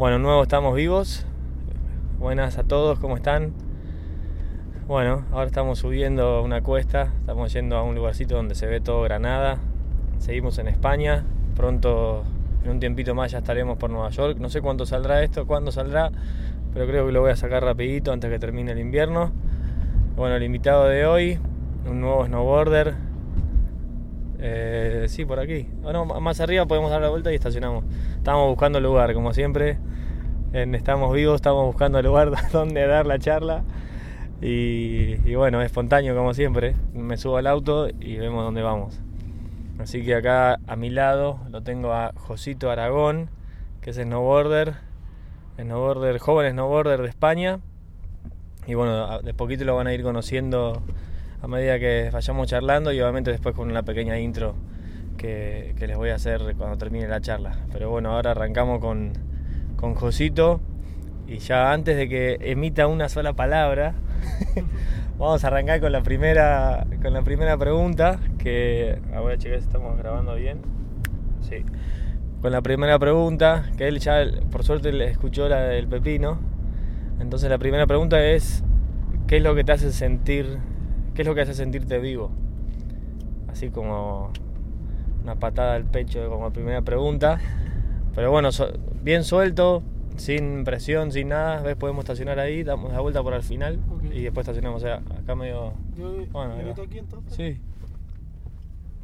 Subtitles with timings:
[0.00, 1.26] Bueno, nuevo estamos vivos.
[2.18, 3.52] Buenas a todos, ¿cómo están?
[4.88, 9.02] Bueno, ahora estamos subiendo una cuesta, estamos yendo a un lugarcito donde se ve todo
[9.02, 9.58] Granada.
[10.16, 12.24] Seguimos en España, pronto,
[12.64, 14.38] en un tiempito más ya estaremos por Nueva York.
[14.38, 16.10] No sé cuánto saldrá esto, cuándo saldrá,
[16.72, 19.32] pero creo que lo voy a sacar rapidito antes que termine el invierno.
[20.16, 21.38] Bueno, el invitado de hoy,
[21.86, 22.94] un nuevo snowboarder.
[24.38, 25.68] Eh, sí, por aquí.
[25.82, 27.84] Bueno, más arriba podemos dar la vuelta y estacionamos.
[28.16, 29.76] Estamos buscando lugar, como siempre.
[30.52, 33.62] Estamos vivos, estamos buscando lugar donde dar la charla.
[34.42, 36.74] Y, y, bueno, espontáneo como siempre.
[36.92, 38.98] Me subo al auto y vemos dónde vamos.
[39.78, 43.30] Así que acá a mi lado lo tengo a Josito Aragón,
[43.80, 44.74] que es snowboarder,
[45.56, 47.60] snowboarder, joven snowboarder de España.
[48.66, 50.82] Y bueno, de poquito lo van a ir conociendo
[51.40, 54.56] a medida que vayamos charlando y obviamente después con una pequeña intro
[55.16, 57.56] que, que les voy a hacer cuando termine la charla.
[57.72, 59.29] Pero bueno, ahora arrancamos con,
[59.80, 60.60] con Josito
[61.26, 63.94] y ya antes de que emita una sola palabra,
[65.18, 70.34] vamos a arrancar con la primera con la primera pregunta que ahora chicas estamos grabando
[70.34, 70.58] bien.
[71.40, 71.64] Sí.
[72.42, 76.38] Con la primera pregunta, que él ya por suerte le escuchó la del pepino.
[77.20, 78.64] Entonces la primera pregunta es
[79.26, 80.58] ¿qué es lo que te hace sentir
[81.14, 82.30] qué es lo que hace sentirte vivo?
[83.48, 84.32] Así como
[85.22, 87.38] una patada al pecho como primera pregunta.
[88.14, 88.50] Pero bueno,
[89.02, 89.82] bien suelto,
[90.16, 91.62] sin presión, sin nada.
[91.62, 91.76] ¿Ves?
[91.76, 94.18] Podemos estacionar ahí, damos la vuelta por al final okay.
[94.18, 94.82] y después estacionamos.
[94.82, 95.72] O sea, acá medio.
[95.96, 97.34] Yo, bueno, ¿me meto aquí entonces?
[97.34, 97.60] Sí.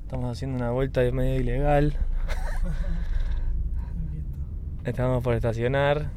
[0.03, 1.97] Estamos haciendo una vuelta medio ilegal.
[4.85, 6.11] Estamos por estacionar.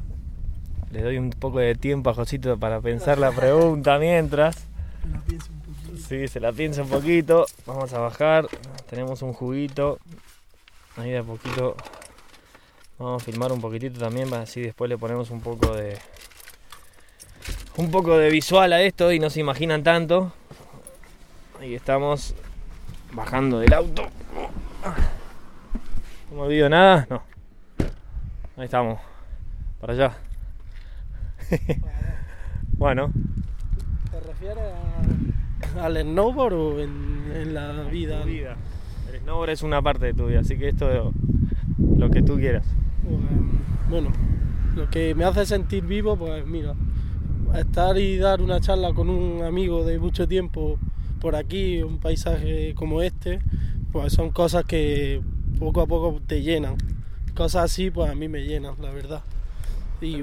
[0.92, 4.66] Le doy un poco de tiempo a Josito para pensar la pregunta mientras.
[5.04, 6.08] Me la pienso un poquito.
[6.08, 7.46] Sí, se la piensa un poquito.
[7.66, 8.46] Vamos a bajar.
[8.88, 9.98] Tenemos un juguito.
[10.96, 11.76] Ahí de a poquito
[13.00, 15.96] Vamos a filmar un poquitito también, así después le ponemos un poco de
[17.78, 20.34] un poco de visual a esto y no se imaginan tanto.
[21.58, 22.34] Ahí estamos
[23.14, 24.02] bajando del auto.
[26.30, 27.06] ¿No me olvido nada?
[27.08, 27.22] No.
[28.58, 29.00] Ahí estamos.
[29.80, 30.18] Para allá.
[32.76, 33.12] bueno.
[34.10, 34.74] ¿Te refieres
[35.74, 38.22] a, al snowboard o en, en la vida?
[38.24, 38.56] vida?
[39.10, 41.14] El snowboard es una parte de tu vida, así que esto es
[41.96, 42.66] lo que tú quieras.
[43.88, 44.12] Bueno,
[44.76, 46.74] lo que me hace sentir vivo, pues mira,
[47.54, 50.78] estar y dar una charla con un amigo de mucho tiempo
[51.20, 53.40] por aquí, un paisaje como este,
[53.92, 55.20] pues son cosas que
[55.58, 56.76] poco a poco te llenan.
[57.34, 59.22] Cosas así, pues a mí me llenan, la verdad.
[60.00, 60.22] Y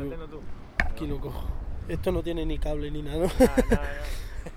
[0.79, 1.47] aquí lo cojo.
[1.87, 3.31] Esto no tiene ni cable ni nada, ¿no?
[3.39, 3.63] Ah,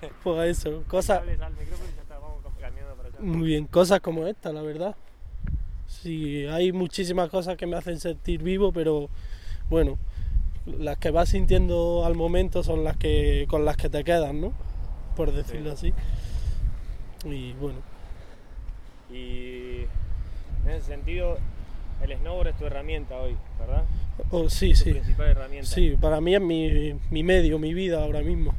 [0.02, 0.08] no.
[0.24, 1.22] pues eso, cosas.
[3.18, 4.96] Muy bien, cosas como esta, la verdad.
[5.90, 9.08] Sí, hay muchísimas cosas que me hacen sentir vivo, pero
[9.68, 9.98] bueno,
[10.66, 14.52] las que vas sintiendo al momento son las que con las que te quedan, ¿no?
[15.16, 15.92] Por decirlo Sí.
[17.22, 17.28] así.
[17.28, 17.78] Y bueno,
[19.12, 19.80] Y
[20.64, 21.36] en ese sentido,
[22.02, 23.82] el snowboard es tu herramienta hoy, ¿verdad?
[24.30, 24.90] oh, sí, Tu sí.
[24.92, 25.68] principal herramienta.
[25.68, 28.54] Sí, para mí es mi, mi medio, mi vida ahora mismo.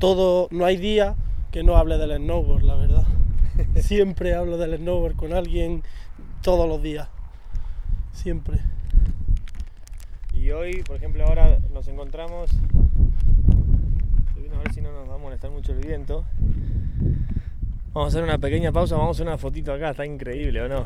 [0.00, 1.14] Todo, no hay día
[1.52, 3.04] que no hable del snowboard, la verdad.
[3.80, 5.84] Siempre hablo del snowboard con alguien
[6.44, 7.08] todos los días.
[8.12, 8.60] Siempre.
[10.34, 12.50] Y hoy, por ejemplo, ahora nos encontramos.
[14.54, 16.24] A ver si no nos va a molestar mucho el viento.
[17.94, 20.68] Vamos a hacer una pequeña pausa, vamos a hacer una fotito acá, está increíble, ¿o
[20.68, 20.84] no?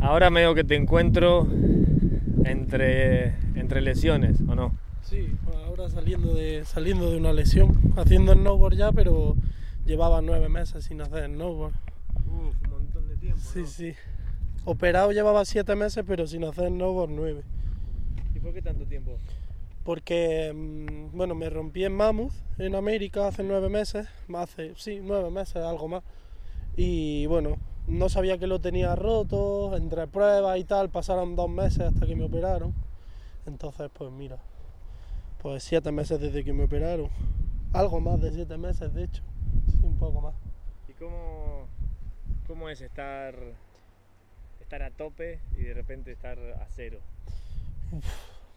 [0.00, 1.48] Ahora medio que te encuentro
[2.44, 4.76] entre, entre lesiones, ¿o no?
[5.00, 5.32] Sí,
[5.66, 9.34] ahora saliendo de, saliendo de una lesión, haciendo snowboard ya, pero
[9.84, 11.72] llevaba nueve meses sin hacer snowboard.
[12.26, 12.54] Uf,
[13.22, 13.40] tiempo.
[13.40, 13.94] Sí, sí.
[14.64, 17.42] Operado llevaba siete meses, pero sin hacer snowboard nueve.
[18.34, 19.16] ¿Y por qué tanto tiempo?
[19.84, 24.06] Porque, mm, bueno, me rompí en Mammoth, en América, hace nueve meses.
[24.34, 26.02] Hace, sí, nueve meses, algo más.
[26.76, 27.56] Y bueno,
[27.86, 32.14] no sabía que lo tenía roto, entre pruebas y tal, pasaron dos meses hasta que
[32.14, 32.72] me operaron.
[33.46, 34.38] Entonces, pues mira,
[35.42, 37.08] pues siete meses desde que me operaron.
[37.72, 39.22] Algo más de siete meses, de hecho.
[39.66, 40.34] Sí, un poco más.
[40.88, 41.66] ¿Y cómo,
[42.52, 43.34] cómo es estar,
[44.60, 46.98] estar a tope y de repente estar a cero?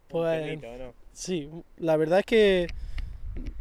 [0.09, 0.59] Pues
[1.13, 2.67] sí, la verdad es que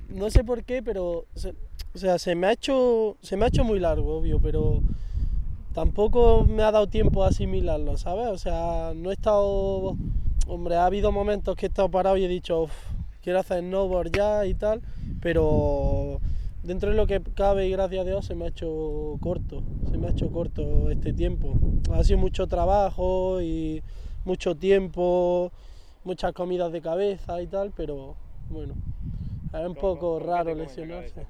[0.09, 1.55] no sé por qué, pero se,
[1.95, 4.83] o sea, se me ha hecho se me ha hecho muy largo, obvio, pero
[5.73, 8.27] tampoco me ha dado tiempo a asimilarlo, ¿sabes?
[8.27, 9.95] O sea, no he estado
[10.49, 12.73] hombre, ha habido momentos que he estado parado y he dicho, "Uf,
[13.23, 14.83] quiero hacer snowboard ya y tal,
[15.21, 16.21] pero
[16.65, 19.99] dentro de lo que cabe y gracias a Dios se me ha hecho corto, se
[19.99, 21.55] me ha hecho corto este tiempo.
[21.93, 23.83] Ha sido mucho trabajo y
[24.25, 25.53] mucho tiempo,
[26.05, 28.17] muchas comidas de cabeza y tal, pero
[28.51, 28.75] bueno,
[29.53, 31.27] es un poco raro lesionarse.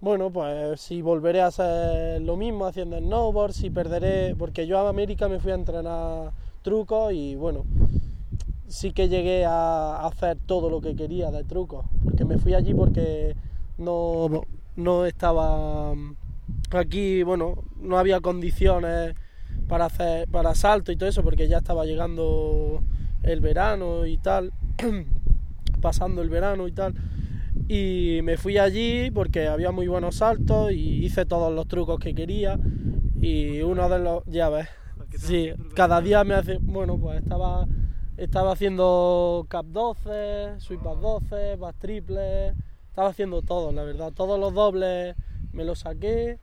[0.00, 4.88] Bueno, pues si volveré a hacer lo mismo haciendo snowboard, si perderé, porque yo a
[4.88, 6.32] América me fui a entrenar
[6.62, 7.64] trucos y bueno,
[8.66, 12.74] sí que llegué a hacer todo lo que quería de trucos, porque me fui allí
[12.74, 13.34] porque
[13.78, 14.42] no,
[14.76, 15.92] no estaba
[16.70, 19.14] aquí, bueno, no había condiciones
[19.68, 22.82] para hacer para salto y todo eso, porque ya estaba llegando
[23.22, 24.52] el verano y tal,
[25.80, 26.94] pasando el verano y tal.
[27.68, 32.14] Y me fui allí porque había muy buenos saltos y hice todos los trucos que
[32.14, 32.58] quería.
[33.20, 34.68] Y uno de los, ya ves,
[35.16, 37.66] sí, cada día me hace, bueno, pues estaba,
[38.18, 42.54] estaba haciendo cap 12, sweep 12, back triple,
[42.94, 45.16] estaba haciendo todo, la verdad, todos los dobles
[45.52, 46.38] me los saqué,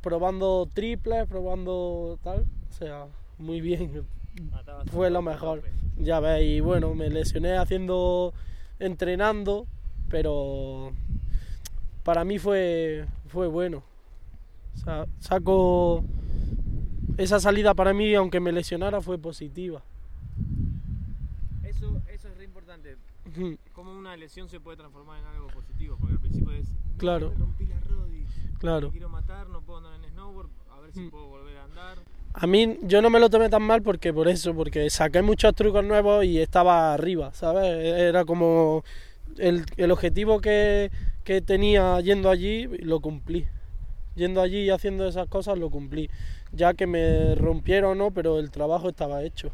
[0.00, 3.06] probando triples, probando tal, o sea,
[3.36, 4.06] muy bien,
[4.52, 5.62] ah, fue lo mejor,
[5.98, 8.32] ya ves, y bueno, me lesioné haciendo,
[8.78, 9.66] entrenando
[10.12, 10.92] pero
[12.04, 13.82] para mí fue, fue bueno.
[14.74, 16.04] O sea, saco
[17.16, 19.82] esa salida para mí, aunque me lesionara, fue positiva.
[21.64, 22.02] Eso,
[23.72, 26.68] Cómo una lesión se puede transformar en algo positivo, porque al principio es,
[26.98, 27.30] claro.
[27.30, 28.90] Me rompí la rodilla, claro.
[28.90, 31.98] quiero matar, no puedo andar en snowboard, a ver si puedo volver a andar.
[32.34, 35.54] A mí yo no me lo tomé tan mal porque por eso, porque saqué muchos
[35.54, 37.64] trucos nuevos y estaba arriba, ¿sabes?
[37.64, 38.84] Era como
[39.38, 40.90] el, el objetivo que,
[41.24, 43.46] que, tenía yendo allí lo cumplí.
[44.14, 46.10] Yendo allí y haciendo esas cosas lo cumplí.
[46.52, 49.50] Ya que me rompieron o no, pero el trabajo estaba hecho.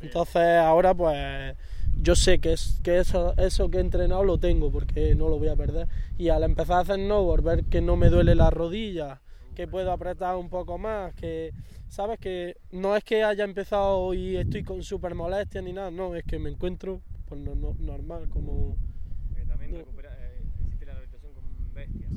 [0.00, 1.56] Entonces ahora pues
[2.00, 5.38] yo sé que, es, que eso, eso que he entrenado lo tengo porque no lo
[5.38, 5.88] voy a perder.
[6.16, 9.20] Y al empezar a hacer snowboard, ver que no me duele la rodilla,
[9.54, 11.52] que puedo apretar un poco más, que
[11.88, 16.14] sabes que no es que haya empezado y estoy con super molestia ni nada, no,
[16.14, 18.76] es que me encuentro pues, normal, como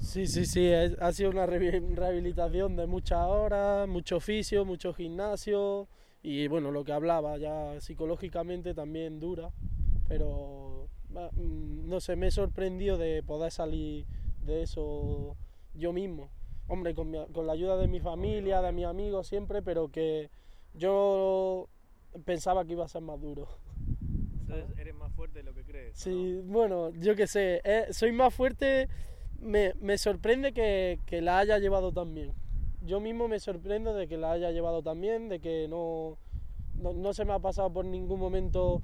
[0.01, 5.87] Sí, sí, sí, ha sido una rehabilitación de muchas horas, mucho oficio, mucho gimnasio
[6.23, 9.51] y bueno, lo que hablaba ya psicológicamente también dura,
[10.07, 14.05] pero mm, no sé, me he sorprendido de poder salir
[14.43, 15.35] de eso
[15.73, 16.29] yo mismo.
[16.67, 20.29] Hombre, con, con la ayuda de mi familia, de mis amigos siempre, pero que
[20.73, 21.67] yo
[22.23, 23.47] pensaba que iba a ser más duro.
[24.41, 25.97] Entonces eres más fuerte de lo que crees.
[25.97, 28.87] Sí, bueno, yo qué sé, eh, soy más fuerte
[29.41, 32.33] me, me sorprende que, que, la haya llevado tan bien.
[32.81, 36.17] Yo mismo me sorprendo de que la haya llevado tan bien, de que no,
[36.77, 38.81] no, no se me ha pasado por ningún momento.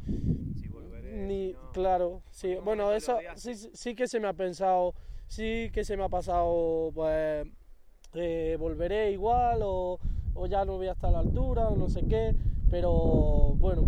[0.56, 2.56] Si volveré, ni, Claro, sí.
[2.64, 4.94] Bueno, eso sí, sí que se me ha pensado,
[5.28, 7.48] sí que se me ha pasado, pues,
[8.14, 10.00] eh, volveré igual o,
[10.36, 12.36] o, ya no voy a estar a la altura o no sé qué,
[12.70, 13.88] pero bueno,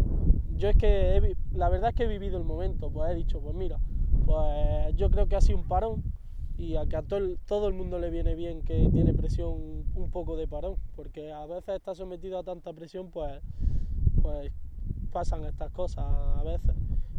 [0.55, 3.55] yo es que la verdad es que he vivido el momento, pues he dicho, pues
[3.55, 3.79] mira,
[4.25, 6.03] pues yo creo que ha sido un parón
[6.59, 9.85] y a que a todo el, todo el mundo le viene bien que tiene presión
[9.95, 13.41] un poco de parón, porque a veces está sometido a tanta presión, pues,
[14.21, 14.51] pues
[15.09, 16.75] pasan estas cosas a veces.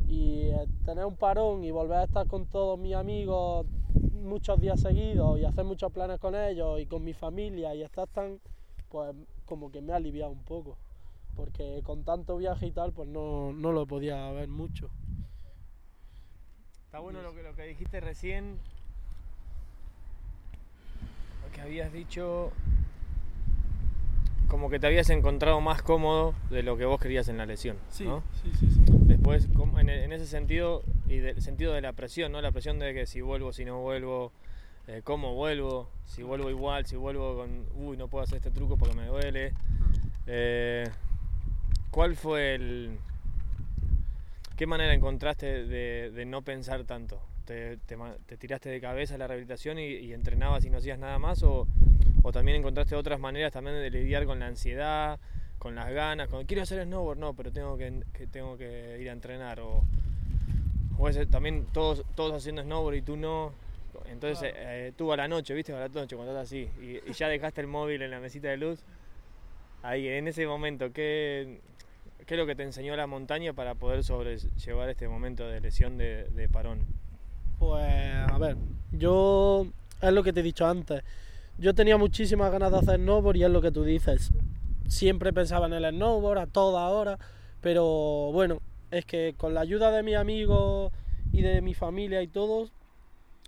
[0.07, 3.65] Y eh, tener un parón y volver a estar con todos mis amigos
[4.13, 8.07] muchos días seguidos y hacer muchos planes con ellos y con mi familia y estar
[8.09, 8.41] tan,
[8.91, 9.17] pues
[9.47, 10.77] como que me ha aliviado un poco,
[11.35, 14.91] porque con tanto viaje y tal, pues no, no lo podía ver mucho.
[16.85, 18.59] Está bueno lo que, lo que dijiste recién,
[21.53, 22.53] que habías dicho
[24.51, 27.77] como que te habías encontrado más cómodo de lo que vos querías en la lesión.
[27.89, 28.25] Sí, ¿no?
[28.43, 32.43] sí, sí, sí, Después, en, ese sentido, y del sentido de la presión, ¿no?
[32.43, 34.33] La presión de que si vuelvo, si no vuelvo,
[34.89, 38.77] eh, cómo vuelvo, si vuelvo igual, si vuelvo con, uy, no puedo hacer este truco
[38.77, 39.53] porque me duele.
[40.27, 40.85] Eh,
[41.93, 42.99] ¿Cuál fue el...
[44.57, 47.21] ¿Qué manera encontraste de, de no pensar tanto?
[47.51, 51.43] Te, tiraste de cabeza a la rehabilitación y, entrenabas y no hacías nada más?
[51.43, 51.67] O,
[52.33, 55.19] también encontraste otras maneras también de lidiar con la ansiedad,
[55.59, 59.13] con las ganas, con quiero hacer snowboard, no, pero tengo que, tengo que ir a
[59.13, 59.61] entrenar?
[59.61, 59.85] O,
[61.31, 63.53] también todos, todos haciendo snowboard y tú no.
[64.07, 65.73] Entonces eh, tú a la noche, ¿viste?
[65.73, 68.57] A la noche cuando estás así y, ya dejaste el móvil en la mesita de
[68.57, 68.85] luz.
[69.83, 71.61] Ahí, en ese momento, ¿qué,
[72.27, 75.97] ¿qué es lo que te enseñó la montaña para poder sobrellevar este momento de lesión
[75.97, 76.87] de parón?
[77.61, 77.85] Pues
[78.27, 78.57] a ver,
[78.91, 79.67] yo
[80.01, 81.03] es lo que te he dicho antes.
[81.59, 84.31] Yo tenía muchísimas ganas de hacer snowboard y es lo que tú dices.
[84.89, 87.19] Siempre pensaba en el snowboard a toda hora,
[87.61, 90.91] pero bueno, es que con la ayuda de mis amigos
[91.33, 92.73] y de mi familia y todos,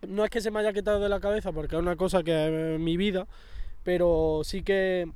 [0.06, 2.74] no es que se me haya quitado de la cabeza porque es una cosa que
[2.74, 3.26] es mi vida,
[3.82, 5.10] pero sí que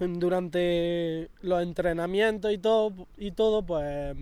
[0.00, 4.16] durante los entrenamientos y todo, y todo, pues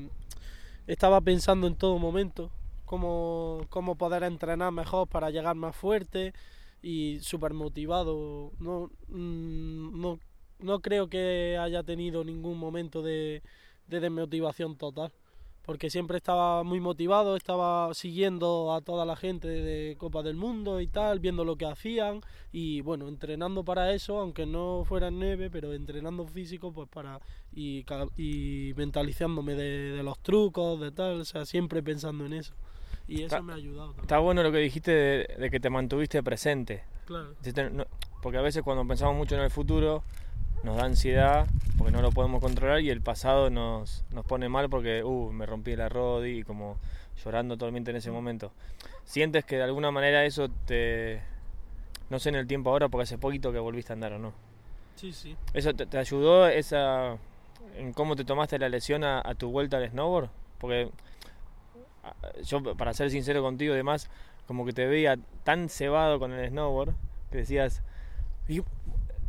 [0.86, 2.50] estaba pensando en todo momento
[2.86, 6.32] cómo, cómo poder entrenar mejor para llegar más fuerte
[6.82, 8.52] y súper motivado.
[8.58, 10.18] No, mm, no,
[10.60, 13.42] no creo que haya tenido ningún momento de,
[13.88, 15.12] de desmotivación total
[15.66, 20.80] porque siempre estaba muy motivado, estaba siguiendo a toda la gente de Copa del Mundo
[20.80, 22.20] y tal, viendo lo que hacían
[22.52, 27.20] y bueno, entrenando para eso, aunque no fuera en nieve, pero entrenando físico pues para
[27.52, 27.84] y,
[28.16, 32.54] y mentalizándome de, los trucos, de tal, o sea, siempre pensando en eso.
[33.08, 33.94] Y eso me ha ayudado.
[34.00, 36.84] Está bueno lo que dijiste de, que te mantuviste presente.
[37.06, 37.34] Claro.
[38.22, 40.02] Porque a veces cuando pensamos mucho en el futuro,
[40.64, 41.46] nos da ansiedad
[41.78, 45.46] porque no lo podemos controlar y el pasado nos, nos pone mal porque, uh, me
[45.46, 46.78] rompí la rodilla y como
[47.24, 48.52] llorando totalmente en ese momento.
[49.04, 51.22] ¿Sientes que de alguna manera eso te...
[52.10, 54.32] no sé en el tiempo ahora porque hace poquito que volviste a andar o no?
[54.96, 55.36] Sí, sí.
[55.52, 57.18] ¿Eso te, ayudó esa,
[57.76, 60.30] en cómo te tomaste la lesión a, tu vuelta al snowboard?
[60.58, 60.90] Porque
[62.42, 64.10] yo, para ser sincero contigo, además,
[64.46, 66.94] como que te veía tan cebado con el snowboard
[67.30, 67.82] que decías,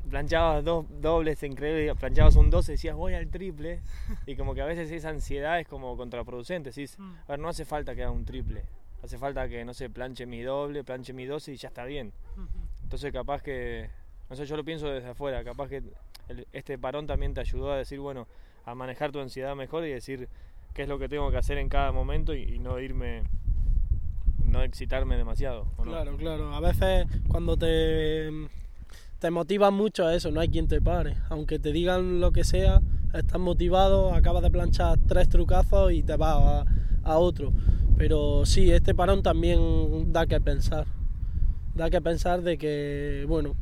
[0.09, 3.81] planchabas dos dobles increíbles, planchabas un 12 y decías voy al triple
[4.25, 7.15] y como que a veces esa ansiedad es como contraproducente, decís, mm.
[7.25, 8.63] a ver, no hace falta que haga un triple,
[9.03, 12.13] hace falta que, no sé, planche mi doble, planche mi 12 y ya está bien.
[12.83, 13.89] Entonces capaz que,
[14.29, 15.83] no sé, yo lo pienso desde afuera, capaz que
[16.53, 18.27] este parón también te ayudó a decir, bueno,
[18.65, 20.27] a manejar tu ansiedad mejor y decir
[20.77, 23.23] qué es lo que tengo que hacer en cada momento y, no irme
[24.45, 25.65] no excitarme demasiado.
[25.81, 26.53] Claro, claro.
[26.53, 28.29] A veces cuando te
[29.17, 31.15] te motiva mucho a eso, no hay quien te pare.
[31.29, 32.79] Aunque te digan lo que sea,
[33.11, 36.67] estás motivado, acabas de planchar tres trucazos y te vas
[37.03, 37.51] a, otro.
[37.97, 40.85] Pero sí, este parón también da que pensar.
[41.73, 43.55] Da que pensar de que, bueno,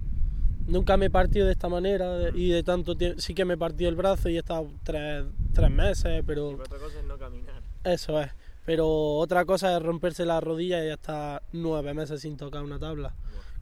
[0.67, 3.21] nunca me he partido de esta manera y de tanto tiempo.
[3.21, 5.23] Sí que me partido el brazo y he estado tres,
[5.71, 6.49] meses, pero.
[6.49, 7.61] otra cosa es no caminar.
[7.83, 8.31] Eso es.
[8.65, 13.13] Pero otra cosa es romperse la rodilla y estar nueve meses sin tocar una tabla,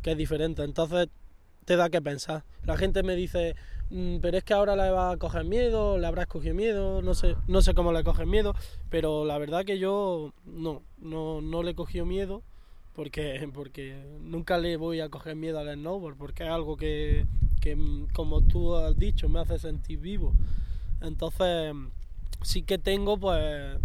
[0.02, 0.64] que es diferente.
[0.64, 1.10] Entonces
[1.66, 2.44] te da que pensar.
[2.64, 3.56] La gente me dice,
[3.90, 7.14] mm, pero es que ahora le va a coger miedo, le habrás cogido miedo, no
[7.14, 8.56] sé, no sé cómo le coges miedo,
[8.90, 12.44] pero la verdad que yo no, no, no le he cogido miedo
[12.94, 17.26] porque, porque nunca le voy a coger miedo al snowboard, porque es algo que,
[17.60, 17.78] que,
[18.14, 20.34] como tú has dicho, me hace sentir vivo.
[21.04, 21.76] Entonces,
[22.42, 23.78] sí que tengo, pues,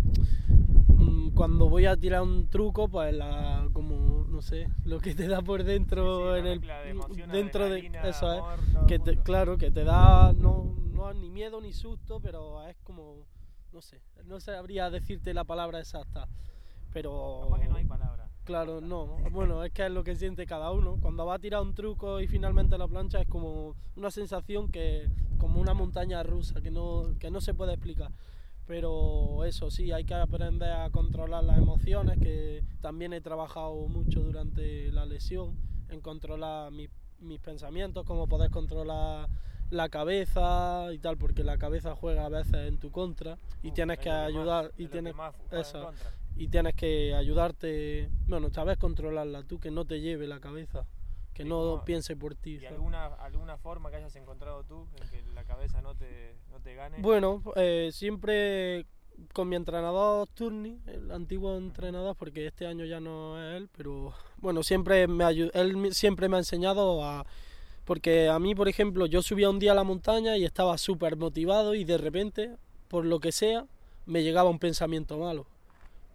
[0.96, 5.26] mm, cuando voy a tirar un truco, pues la, como no sé, lo que te
[5.26, 6.60] da por dentro en el
[7.32, 8.42] dentro de eso es
[8.86, 13.26] que claro, que te da no, no ni miedo ni susto, pero es como
[13.72, 16.28] no sé, no sabría decirte la palabra exacta,
[16.92, 18.27] pero que no hay palabra.
[18.48, 19.18] Claro, no.
[19.30, 20.96] Bueno, es que es lo que siente cada uno.
[21.02, 25.06] Cuando va a tirar un truco y finalmente la plancha es como una sensación que
[25.36, 28.10] como una montaña rusa que no que no se puede explicar
[28.66, 34.20] pero eso sí, hay que aprender a controlar las emociones, que también he trabajado mucho
[34.20, 35.56] durante la lesión,
[35.88, 39.30] en controlar mis pensamientos, cómo poder controlar
[39.70, 43.98] la cabeza y tal, porque la cabeza juega a veces en tu contra y tienes
[43.98, 45.14] que ayudar y tienes
[45.50, 45.90] eso,
[46.38, 50.86] y tienes que ayudarte, bueno, sabes controlarla tú, que no te lleve la cabeza
[51.34, 52.58] que no piense por ti.
[52.60, 56.58] ¿Y alguna, alguna forma que hayas encontrado tú en que la cabeza no te, no
[56.58, 57.00] te gane?
[57.00, 58.86] Bueno, eh, siempre
[59.32, 64.12] con mi entrenador Turni, el antiguo entrenador, porque este año ya no es él, pero
[64.38, 67.24] bueno, siempre me él siempre me ha enseñado a...
[67.84, 71.16] Porque a mí, por ejemplo, yo subía un día a la montaña y estaba súper
[71.16, 72.56] motivado y de repente,
[72.88, 73.64] por lo que sea,
[74.06, 75.46] me llegaba un pensamiento malo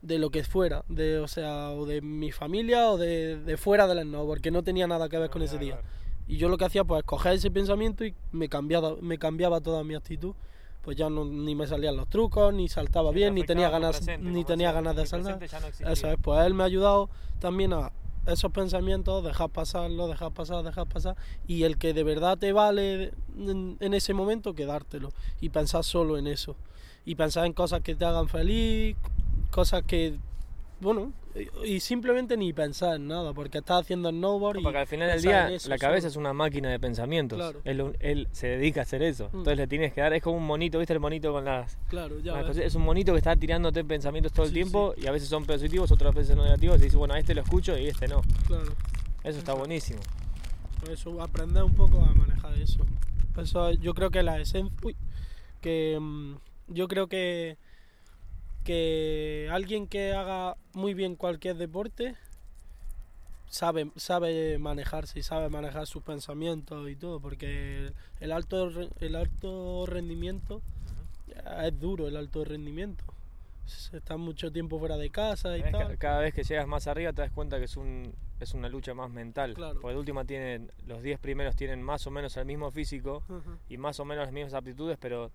[0.03, 3.88] de lo que fuera, de, o sea, o de mi familia o de, de fuera
[3.88, 5.81] del snowboard, porque no tenía nada que ver con ese día.
[6.27, 9.83] Y yo lo que hacía, pues, coger ese pensamiento y me cambiaba, me cambiaba toda
[9.83, 10.36] mi actitud.
[10.81, 14.43] Pues ya no, ni me salían los trucos, ni saltaba bien, ni tenía ganas, ni
[14.43, 15.41] tenía ganas de saltar.
[15.41, 17.93] Eso es, pues él me ha ayudado también a
[18.27, 21.15] esos pensamientos, dejar pasarlo, dejar pasar, dejar pasar,
[21.48, 26.17] y el que de verdad te vale en, en ese momento, quedártelo y pensar solo
[26.17, 26.57] en eso.
[27.05, 28.98] Y pensar en cosas que te hagan feliz,
[29.51, 30.17] cosas que,
[30.79, 31.13] bueno,
[31.65, 34.61] y simplemente ni pensar en nada, porque estás haciendo snowboard.
[34.61, 37.55] porque al final del día la cabeza es una máquina de pensamientos.
[37.63, 39.25] Él, se dedica a hacer eso.
[39.25, 39.37] Mm.
[39.37, 41.77] Entonces le tienes que dar, es como un monito, ¿viste el monito con las.
[41.89, 42.39] Claro, ya.
[42.41, 45.91] es un monito que está tirándote pensamientos todo el tiempo y a veces son positivos,
[45.91, 46.79] otras veces no negativos.
[46.79, 48.21] Y dices, bueno, a este lo escucho y este no.
[48.45, 48.73] Claro.
[49.23, 50.01] Eso está buenísimo.
[50.79, 52.85] Por eso aprender un poco a manejar eso.
[53.37, 54.71] Eso yo creo que la esencia.
[54.83, 54.95] Uy,
[55.61, 56.35] que mm,
[56.67, 57.57] yo creo que
[58.63, 62.15] que alguien que haga muy bien cualquier deporte
[63.48, 69.86] sabe, sabe manejarse y sabe manejar sus pensamientos y todo, porque el alto, el alto
[69.86, 70.62] rendimiento
[71.63, 73.03] es duro, el alto rendimiento.
[73.93, 75.98] Estás mucho tiempo fuera de casa y Cada vez, tal.
[75.98, 78.93] cada vez que llegas más arriba te das cuenta que es un es una lucha
[78.93, 79.53] más mental.
[79.53, 79.79] Claro.
[79.79, 83.58] Porque de última tienen, los 10 primeros tienen más o menos el mismo físico Ujú.
[83.70, 85.27] y más o menos las mismas aptitudes, pero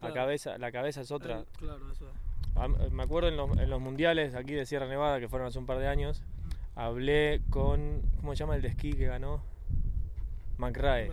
[0.00, 0.14] la Claro.
[0.14, 1.38] cabeza, la cabeza es otra.
[1.40, 2.14] El- claro, eso es.
[2.62, 5.58] A- Me acuerdo en los, en los mundiales aquí de Sierra Nevada, que fueron hace
[5.58, 6.22] un par de años,
[6.74, 9.42] hablé con, ¿cómo se llama el de esquí que ganó?
[10.58, 11.10] McRae.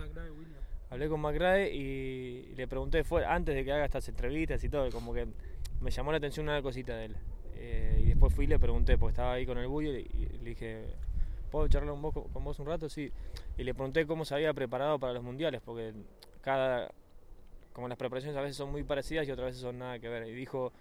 [0.90, 4.90] Hablé con McRae y le pregunté, fue antes de que haga estas entrevistas y todo,
[4.90, 5.26] como que
[5.80, 7.16] me llamó la atención una cosita de él.
[7.56, 10.38] Eh, y después fui y le pregunté, porque estaba ahí con el bullo, y, y
[10.42, 10.84] le dije,
[11.50, 12.88] ¿puedo charlar un poco con vos un rato?
[12.88, 13.10] Sí.
[13.56, 15.92] Y le pregunté cómo se había preparado para los mundiales, porque
[16.40, 16.90] cada.
[17.72, 20.26] Como las preparaciones a veces son muy parecidas y otras veces son nada que ver.
[20.28, 20.72] Y dijo,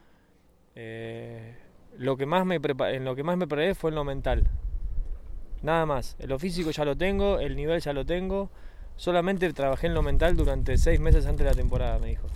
[0.76, 1.56] eh,
[1.98, 4.50] lo que más me en lo que más me preparé fue en lo mental.
[5.62, 6.16] Nada más.
[6.20, 8.50] Lo físico ya lo tengo, el nivel ya lo tengo.
[8.98, 12.28] Solamente trabajé en lo mental durante seis meses antes de la temporada, me dijo.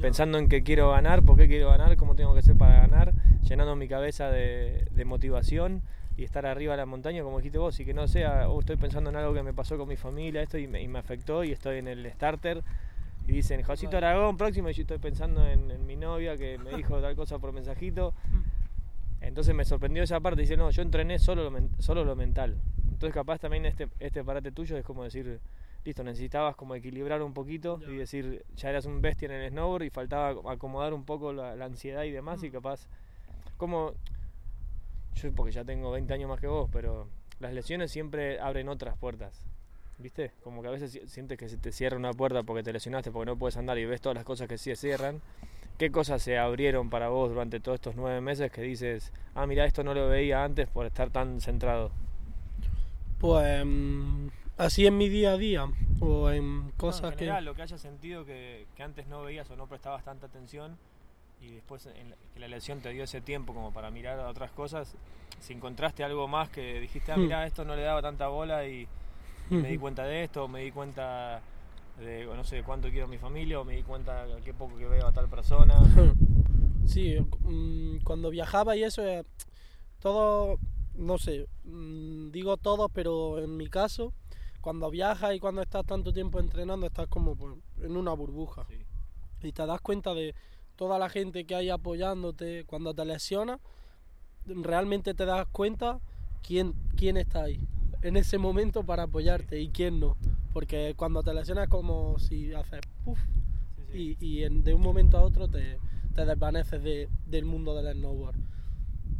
[0.00, 3.12] Pensando en que quiero ganar, por qué quiero ganar, cómo tengo que hacer para ganar,
[3.42, 5.82] llenando mi cabeza de, de motivación
[6.16, 8.76] y estar arriba de la montaña, como dijiste vos, y que no sea, oh, estoy
[8.76, 11.44] pensando en algo que me pasó con mi familia, esto y me, y me afectó
[11.44, 12.62] y estoy en el starter.
[13.26, 13.96] Y dicen, Josito.
[13.96, 17.38] Aragón, próximo, y yo estoy pensando en, en mi novia que me dijo tal cosa
[17.38, 18.14] por mensajito.
[19.20, 20.40] Entonces me sorprendió esa parte.
[20.40, 22.56] Dice, no, yo entrené solo lo, men- solo lo mental.
[22.90, 25.40] Entonces capaz también este, este parate tuyo es como decir,
[25.84, 29.82] listo, necesitabas como equilibrar un poquito y decir, ya eras un bestia en el snowboard
[29.84, 32.52] y faltaba acomodar un poco la, la ansiedad y demás y Mm.
[32.52, 32.88] capaz,
[33.56, 33.92] como,
[35.14, 37.06] yo porque ya tengo 20 años más que vos, pero
[37.40, 39.46] las lesiones siempre abren otras puertas.
[40.00, 40.32] ¿Viste?
[40.42, 43.10] Como que a veces si- sientes que se te cierra una puerta porque te lesionaste,
[43.10, 45.20] porque no puedes andar y ves todas las cosas que sí se cierran.
[45.78, 49.64] ¿Qué cosas se abrieron para vos durante todos estos nueve meses que dices, ah, mira,
[49.64, 51.90] esto no lo veía antes por estar tan centrado?
[53.18, 54.28] Pues mm,
[54.58, 55.66] así en mi día a día
[56.00, 57.16] o en cosas en que...
[57.24, 60.76] general, lo que hayas sentido que, que antes no veías o no prestabas tanta atención
[61.42, 64.28] y después en la- que la lesión te dio ese tiempo como para mirar a
[64.28, 64.94] otras cosas,
[65.40, 67.22] si encontraste algo más que dijiste, ah, Hmm.
[67.22, 68.86] mira, esto no le daba tanta bola y
[69.50, 71.42] me di cuenta de esto, me di cuenta
[71.98, 74.86] de no sé cuánto quiero a mi familia o me di cuenta qué poco que
[74.86, 75.74] veo a tal persona.
[76.86, 79.22] Sí, mm, cuando viajaba y eso, eh,
[80.00, 80.58] todo,
[80.94, 84.12] no sé, mm, digo todo, pero en mi caso,
[84.60, 88.66] cuando viajas y cuando estás tanto tiempo entrenando, estás como pues, en una burbuja.
[88.68, 88.86] Sí.
[89.42, 90.34] Y te das cuenta de
[90.74, 92.64] toda la gente que hay apoyándote.
[92.64, 93.60] Cuando te lesionas,
[94.46, 96.00] realmente te das cuenta
[96.42, 97.60] quién, quién está ahí
[98.02, 100.16] en ese momento para apoyarte y quién no.
[100.52, 103.18] Porque cuando te lesionas es como si haces puff
[103.76, 104.16] Sí, sí.
[104.20, 105.78] y, y en- de un momento a otro te,
[106.14, 108.36] te desvaneces de- del mundo del snowboard.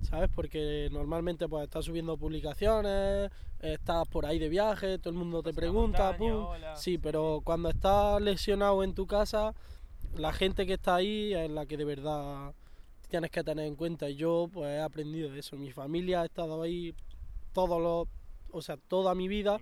[0.02, 0.30] ¿Sabes?
[0.34, 5.52] Porque normalmente pues estás subiendo publicaciones, estás por ahí de viaje, todo el mundo te
[5.52, 6.44] pregunta, montaña, pum.
[6.46, 6.76] hola.
[6.76, 9.54] Sí, pero cuando estás lesionado en tu casa,
[10.16, 12.54] la gente que está ahí es la que de verdad
[13.08, 14.08] tienes que tener en cuenta.
[14.08, 15.56] Y yo pues he aprendido eso.
[15.56, 16.94] Mi familia ha estado ahí
[17.52, 18.08] todos los,
[18.52, 19.58] o sea, toda mi vida.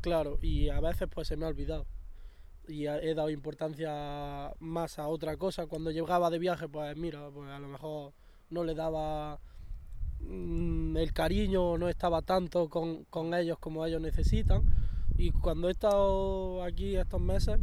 [0.00, 1.86] Claro, y a veces pues se me ha olvidado.
[2.68, 5.66] Y he dado importancia más a otra cosa.
[5.66, 8.12] Cuando llegaba de viaje, pues mira, pues a lo mejor
[8.50, 9.40] no le daba
[10.20, 14.62] mm, el cariño, no estaba tanto con, con ellos como ellos necesitan.
[15.16, 17.58] Y cuando he estado aquí estos meses,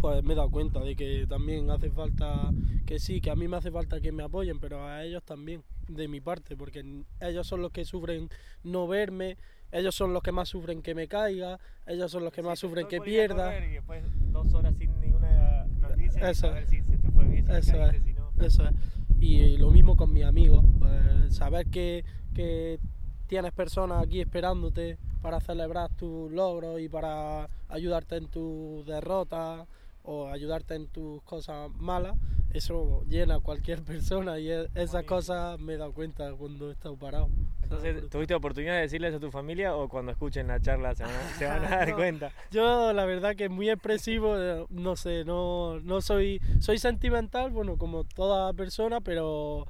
[0.00, 2.50] pues me he dado cuenta de que también hace falta,
[2.84, 5.62] que sí, que a mí me hace falta que me apoyen, pero a ellos también,
[5.88, 8.28] de mi parte, porque ellos son los que sufren
[8.62, 9.38] no verme,
[9.74, 12.58] ellos son los que más sufren que me caiga, ellos son los que Sí, más
[12.58, 13.58] sufren que pierda.
[13.58, 17.52] Y después dos horas sin ninguna noticia Eso saber si se te fue bien, si
[17.52, 18.04] Eso caíste, es.
[18.04, 18.30] si no.
[18.40, 18.72] Eso es.
[19.20, 22.78] Y lo mismo con mis amigos, pues, saber que, que
[23.26, 29.66] tienes personas aquí esperándote para celebrar tus logros y para ayudarte en tus derrotas
[30.02, 32.14] o ayudarte en tus cosas malas,
[32.54, 36.72] eso llena a cualquier persona y e- esas cosas me he dado cuenta cuando he
[36.72, 37.28] estado parado.
[37.62, 41.12] Entonces, ¿tuviste oportunidad de decirles a tu familia o cuando escuchen la charla se van
[41.14, 41.96] a, se van a dar No.
[41.96, 42.30] cuenta?
[42.50, 47.76] Yo la verdad que muy expresivo, eh, no sé, no, no soy, soy sentimental, bueno,
[47.76, 49.66] como toda persona, pero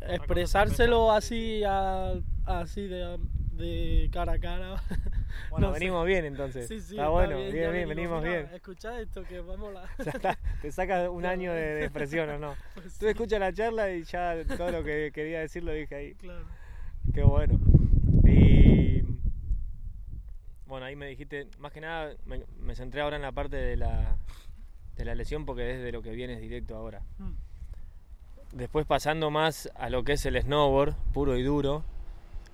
[0.00, 2.14] es expresárselo así, a-
[2.46, 3.18] así de,
[3.56, 4.82] de cara a cara.
[5.50, 5.80] Bueno, No sé.
[5.80, 6.68] venimos bien entonces.
[6.68, 8.54] Sí, sí, está bueno, bien, bien, venimos "Mira, bien.
[8.54, 9.84] Escuchad esto que vamos a...
[10.04, 12.54] Ya está, te sacas un año de, de expresión o no.
[12.74, 15.94] Pues Tú sí, escuchas la charla y ya todo lo que quería decir lo dije
[15.94, 16.14] ahí.
[16.14, 16.44] claro.
[17.12, 17.58] Qué bueno.
[18.26, 19.02] Y
[20.66, 23.76] bueno, ahí me dijiste, más que nada me, me centré ahora en la parte de
[23.76, 24.16] la,
[24.96, 27.02] de la lesión porque es de lo que vienes directo ahora.
[27.18, 27.32] Mm.
[28.56, 31.84] Después pasando más a lo que es el snowboard, puro y duro,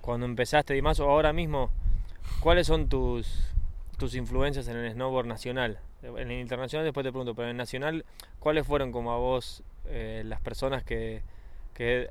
[0.01, 1.69] cuando empezaste y más, o ahora mismo,
[2.39, 3.53] ¿cuáles son tus,
[3.97, 5.79] tus influencias en el snowboard nacional?
[6.03, 8.05] En el internacional después te pregunto, pero en el nacional,
[8.39, 11.21] ¿cuáles fueron como a vos eh, las personas que,
[11.73, 12.09] que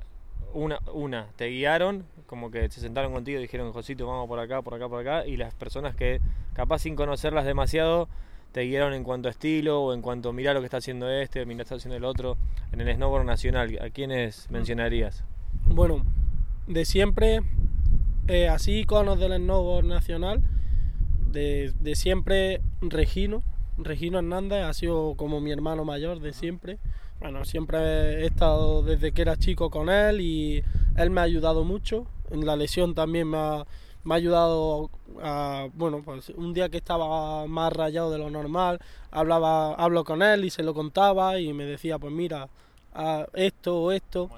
[0.53, 4.61] una, una, te guiaron, como que se sentaron contigo y dijeron, Josito, vamos por acá,
[4.61, 6.21] por acá, por acá, y las personas que
[6.53, 8.07] capaz sin conocerlas demasiado
[8.51, 11.09] te guiaron en cuanto a estilo o en cuanto a mirar lo que está haciendo
[11.09, 12.37] este, mirar lo que está haciendo el otro
[12.71, 15.23] en el snowboard nacional, ¿a quiénes mencionarías?
[15.65, 16.03] Bueno,
[16.67, 17.41] de siempre,
[18.31, 20.41] eh, así iconos del snowboard nacional,
[21.27, 23.43] de, de siempre Regino,
[23.77, 26.79] Regino Hernández ha sido como mi hermano mayor de siempre.
[27.19, 30.63] Bueno, siempre he estado desde que era chico con él y
[30.97, 32.07] él me ha ayudado mucho.
[32.31, 33.65] En la lesión también me ha,
[34.03, 34.89] me ha ayudado
[35.21, 38.79] a, bueno, pues un día que estaba más rayado de lo normal,
[39.11, 42.47] hablaba, hablo con él y se lo contaba y me decía, pues mira,
[42.93, 44.29] a esto o esto.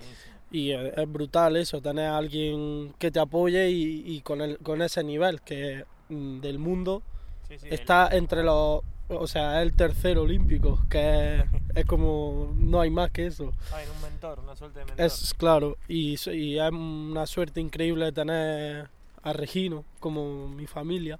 [0.54, 4.58] Y es, es brutal eso, tener a alguien que te apoye y, y con, el,
[4.60, 7.04] con ese nivel que mm, del mundo
[7.50, 11.44] Sí, sí, está entre los o sea es el tercer olímpico que es,
[11.76, 15.06] es como no hay más que eso Ay, un mentor, una suerte de mentor.
[15.06, 16.28] es claro y es
[16.72, 18.88] una suerte increíble tener
[19.24, 21.20] a Regino como mi familia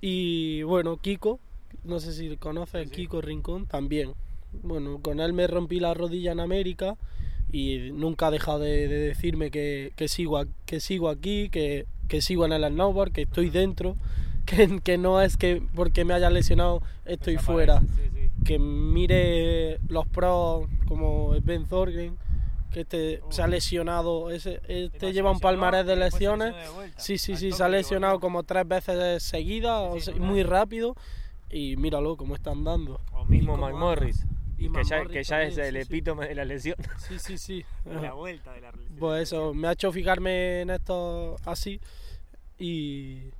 [0.00, 1.38] y bueno Kiko
[1.84, 3.02] no sé si conoces Sí, sí.
[3.02, 4.14] Kiko Rincón también
[4.62, 6.96] bueno con él me rompí la rodilla en América
[7.52, 12.20] y nunca ha dejado de, de decirme que, que sigo que sigo aquí que, que
[12.20, 13.94] sigo en el snowboard que estoy dentro
[14.46, 17.80] que, que no es que porque me haya lesionado estoy fuera.
[17.80, 18.30] Sí, sí.
[18.44, 22.16] que mire los pros como Ben Thorgren
[22.72, 26.54] que este se ha lesionado ese, este lleva un palmarés de lesiones.
[26.54, 30.94] de sí sí sí se ha le lesionado como tres veces seguidas Sí, muy rápido.
[31.48, 34.35] Y míralo cómo están dando O mismo McMorris, anda.
[34.58, 35.86] Y que ya, McMorris que ya es el sí, sí.
[35.86, 36.76] epítome de la lesión.
[36.98, 38.96] sí sí sí la vuelta de la lesión.
[38.98, 41.80] Pues eso, me ha hecho fijarme en esto así
[42.58, 43.30] y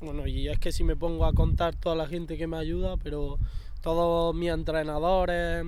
[0.00, 2.96] bueno, y es que si me pongo a contar toda la gente que me ayuda,
[2.96, 3.38] pero
[3.82, 5.64] todos mis entrenadores,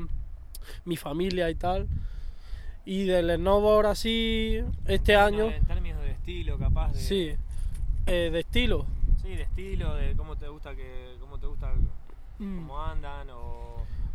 [0.87, 1.87] mi familia y tal.
[2.87, 6.99] Y del snowboard así, este año, En términos de estilo, capaz de.
[6.99, 7.33] sí,
[8.07, 8.87] eh, de estilo.
[9.21, 11.17] Sí, de estilo, de cómo te gusta que.
[11.21, 11.73] cómo te gusta
[12.39, 12.57] Mm.
[12.57, 13.72] cómo andan o.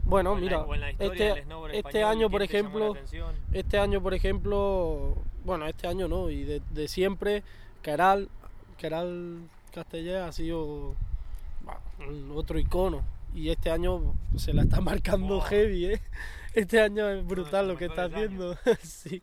[0.08, 3.34] Bueno, o mira, la este, este español, año, por ¿quién te llamó la ejemplo?
[3.52, 7.44] Este año, por ejemplo, bueno, este año no, y de, de siempre,
[7.82, 8.30] Keral,
[8.78, 9.42] Keral
[9.74, 10.96] Castellé ha sido
[12.34, 13.04] otro icono.
[13.36, 15.42] Y este año se la está marcando Wow.
[15.42, 16.02] heavy, ¿eh?
[16.54, 18.58] Este año es brutal lo que está haciendo.
[18.82, 19.22] sí.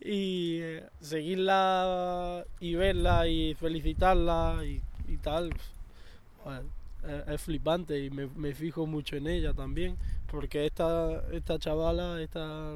[0.00, 5.54] Y eh, seguirla y verla y felicitarla y, y tal,
[7.28, 9.96] es, flipante y me, me fijo mucho en ella también.
[10.30, 12.74] Porque esta, esta chavala, esta,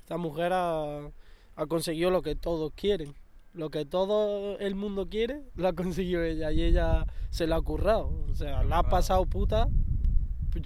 [0.00, 1.10] esta mujer ha,
[1.56, 3.14] ha conseguido lo que todos quieren.
[3.54, 7.60] Lo que todo el mundo quiere, lo ha conseguido ella y ella se la ha
[7.60, 8.12] currado.
[8.30, 9.68] O sea, la ha pasado puta,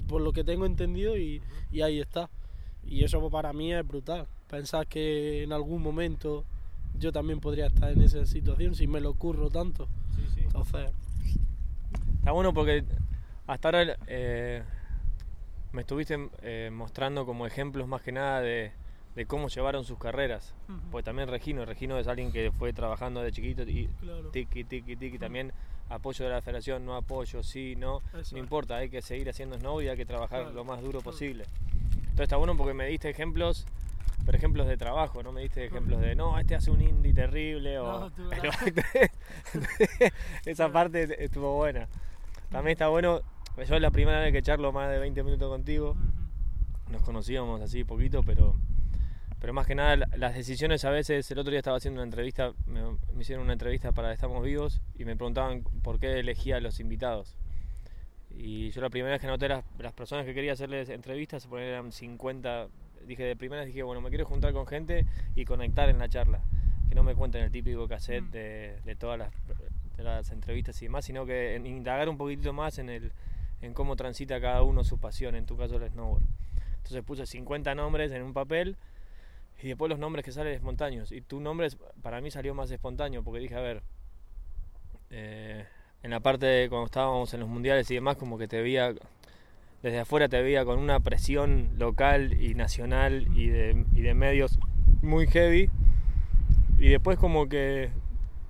[0.07, 2.31] por lo que tengo entendido, y, y ahí está.
[2.85, 4.27] Y eso para mí es brutal.
[4.49, 6.45] Pensar que en algún momento
[6.99, 9.89] yo también podría estar en esa situación si me lo curro tanto.
[10.15, 10.41] Sí, sí.
[10.45, 10.91] Entonces,
[12.19, 12.85] Está bueno porque
[13.47, 14.63] hasta ahora eh,
[15.73, 18.73] me estuviste eh, mostrando como ejemplos más que nada de,
[19.17, 20.55] de cómo llevaron sus carreras.
[20.91, 24.29] Porque también Regino, Regino es alguien que fue trabajando de chiquito y claro.
[24.31, 25.53] tiki, tiki, tiki, también
[25.89, 28.45] apoyo de la federación, no apoyo, sí, no, Eso no es.
[28.45, 30.55] importa, hay que seguir haciendo snow y hay que trabajar Claro.
[30.55, 31.45] lo más duro posible.
[31.97, 33.67] Entonces está bueno porque me diste ejemplos,
[34.25, 37.79] pero ejemplos de trabajo, no me diste ejemplos de, no, este hace un indie terrible
[37.79, 38.09] o...
[38.09, 38.13] No.
[40.45, 41.89] Esa parte estuvo buena.
[42.51, 43.21] También está bueno,
[43.57, 45.97] yo es la primera vez que charlo más de 20 minutos contigo,
[46.91, 48.55] nos conocíamos así poquito, pero,
[49.41, 52.05] pero más que nada la- las decisiones a veces, el otro día estaba haciendo una
[52.07, 52.83] entrevista, me,
[53.15, 56.81] me hicieron una entrevista para Estamos Vivos y me preguntaban por qué elegía a los
[56.81, 57.35] invitados.
[58.31, 61.57] Y yo la primera vez que anoté las, las personas que quería hacerles entrevistas, se
[61.69, 62.69] eran 50,
[63.07, 66.41] dije de primeras dije, bueno, me quiero juntar con gente y conectar en la charla,
[66.93, 68.31] que no me cuenten el típico cassette Mm.
[68.33, 69.33] de, de todas las,
[69.97, 73.13] de las entrevistas y demás, sino que en indagar un poquitito más en, el,
[73.63, 76.23] en cómo transita cada uno su pasión, en tu caso el snowboard.
[76.77, 78.77] Entonces puse 50 nombres en un papel
[79.63, 81.13] y después los nombres que salen espontáneos.
[81.13, 81.69] Y tu nombre
[82.03, 83.83] para mí salió más espontáneo porque dije, a ver,
[85.09, 85.65] eh,
[86.03, 88.93] en la parte de cuando estábamos en los mundiales y demás, como que te veía,
[89.83, 94.59] desde afuera te veía con una presión local y nacional y de, y de medios
[95.01, 95.71] muy heavy.
[96.83, 97.91] Y después como que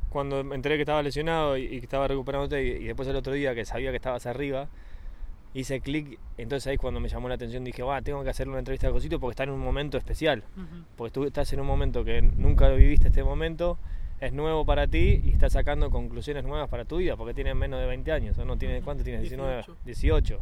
[0.08, 3.16] cuando me enteré que estaba lesionado y, y que estaba recuperándote y, y después el
[3.16, 4.68] otro día que sabía que estabas arriba,
[5.52, 8.60] hice clic, entonces ahí cuando me llamó la atención dije, va, tengo que hacerle una
[8.60, 10.44] entrevista a Cosito porque está en un momento especial,
[10.96, 13.76] porque tú estás en un momento que nunca lo viviste este momento,
[14.18, 17.80] es nuevo para ti y estás sacando conclusiones nuevas para tu vida, porque tienes menos
[17.80, 18.56] de 20 años, ¿o no?
[18.56, 19.20] ¿Tiene, ¿Cuánto tienes?
[19.20, 19.76] 19, 18.
[19.84, 20.40] 18.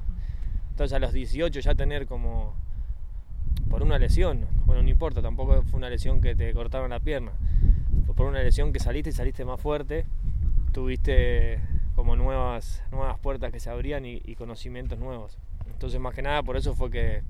[0.70, 2.54] Entonces a los 18 ya tener como
[3.68, 7.32] por una lesión, bueno, no importa, tampoco fue una lesión que te cortaron la pierna,
[8.06, 10.06] fue por una lesión que saliste y saliste más fuerte,
[10.72, 11.60] tuviste
[11.94, 15.36] como nuevas, nuevas puertas que se abrían y, y conocimientos nuevos.
[15.66, 17.22] Entonces más que nada por eso fue que,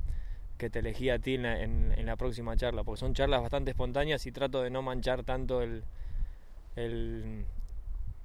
[0.58, 3.40] que te elegí a ti en la, en- en la próxima charla, porque son charlas
[3.42, 5.82] bastante espontáneas y trato de no manchar tanto el,
[6.76, 7.44] el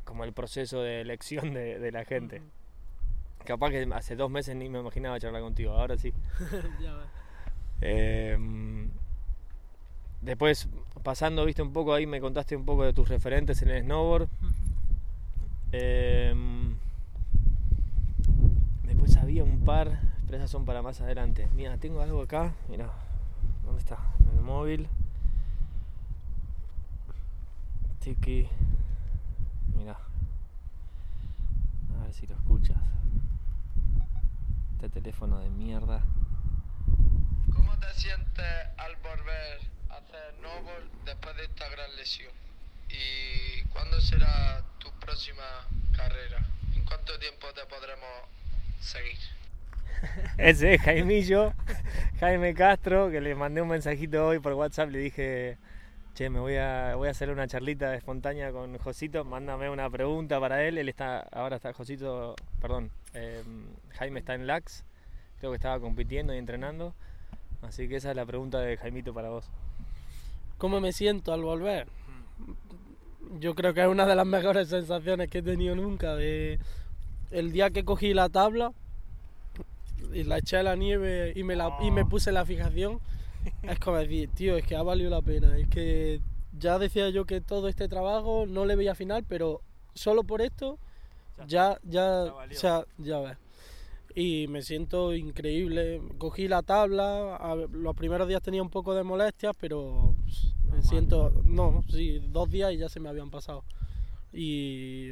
[0.04, 2.42] como el proceso de elección de, de la gente.
[3.46, 6.14] Capaz que hace dos meses ni me imaginaba charlar contigo, ahora sí.
[6.82, 7.08] ya ves.
[7.82, 8.38] Eh,
[10.22, 10.70] después,
[11.04, 14.28] pasando, viste un poco ahí, me contaste un poco de tus referentes en el snowboard.
[15.72, 16.34] Eh,
[18.84, 21.48] después había un par, pero esas son para más adelante.
[21.56, 22.92] Mira, tengo algo acá, mira,
[23.66, 23.98] ¿dónde está?
[24.20, 24.88] En el móvil.
[28.00, 28.48] Tiki,
[29.76, 29.98] mira,
[32.00, 32.78] a ver si lo escuchas.
[34.74, 36.04] Este teléfono de mierda.
[37.86, 38.46] ¿Cómo te sientes
[38.78, 42.32] al volver a hacer snowboard después de esta gran lesión?
[42.90, 45.44] ¿Y cuándo será tu próxima
[45.96, 46.44] carrera?
[46.76, 48.10] ¿En cuánto tiempo te podremos
[48.80, 49.18] seguir?
[50.38, 51.54] Ese es Jaimillo,
[52.20, 55.58] Jaime Castro, que le mandé un mensajito hoy por WhatsApp, le dije,
[56.16, 60.40] che, me voy a, voy a hacer una charlita espontánea con Josito, mándame una pregunta
[60.40, 63.44] para él, él está, ahora está Josito, perdón, eh,
[64.00, 64.84] Jaime está en LAX,
[65.40, 66.96] creo que estaba compitiendo y entrenando,
[67.62, 69.46] así que esa es la pregunta de Jaimito para vos.
[70.58, 71.88] ¿Cómo me siento al volver?
[73.40, 76.16] Yo creo que es una de las mejores sensaciones que he tenido nunca.
[76.16, 76.60] De
[77.32, 78.72] el día que cogí la tabla
[80.14, 83.00] y la eché a la nieve y me, la, y me puse la fijación,
[83.64, 85.58] es como decir, tío, es que ha valido la pena.
[85.58, 86.22] Es que
[86.58, 89.62] ya decía yo que todo este trabajo no le veía final, pero
[89.94, 90.78] solo por esto
[91.48, 93.38] ya, ya, ya o sea, ya ves.
[94.16, 96.02] Y me siento increíble.
[96.18, 100.82] Cogí la tabla, a los primeros días tenía un poco de molestias, pero pues, me
[100.82, 103.66] siento, no, sí, dos días y ya se me habían pasado.
[104.32, 105.12] Y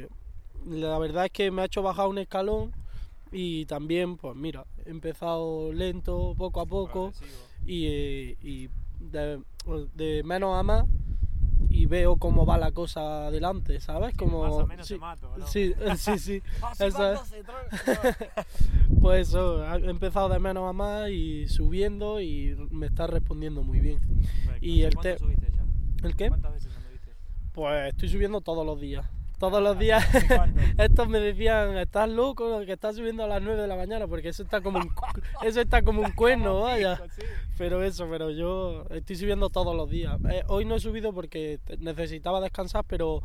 [0.66, 2.72] la verdad es que me ha hecho bajar un escalón
[3.30, 7.12] y también, pues mira, he empezado lento, poco a poco
[7.66, 9.42] y, y de,
[9.94, 10.84] de menos a más
[11.68, 14.16] y veo cómo va la cosa adelante, ¿sabes?
[14.16, 15.46] Como, más o menos sí, te mato, ¿no?
[15.46, 16.42] sí, eh, sí, sí,
[16.78, 17.20] eso es.
[19.00, 23.80] Pues eso, he empezado de menos a más y subiendo y me está respondiendo muy
[23.80, 24.00] bien.
[24.60, 26.06] Y el te- subiste ya?
[26.06, 26.28] ¿El qué?
[26.28, 27.12] ¿Cuántas veces anduviste?
[27.52, 29.04] Pues estoy subiendo todos los días.
[29.44, 30.02] Todos los días.
[30.78, 34.30] Estos me decían, estás loco que estás subiendo a las 9 de la mañana porque
[34.30, 34.90] eso está como un,
[35.44, 36.98] eso está como un cuerno, vaya.
[37.58, 40.18] Pero eso, pero yo estoy subiendo todos los días.
[40.30, 43.22] Eh, hoy no he subido porque necesitaba descansar, pero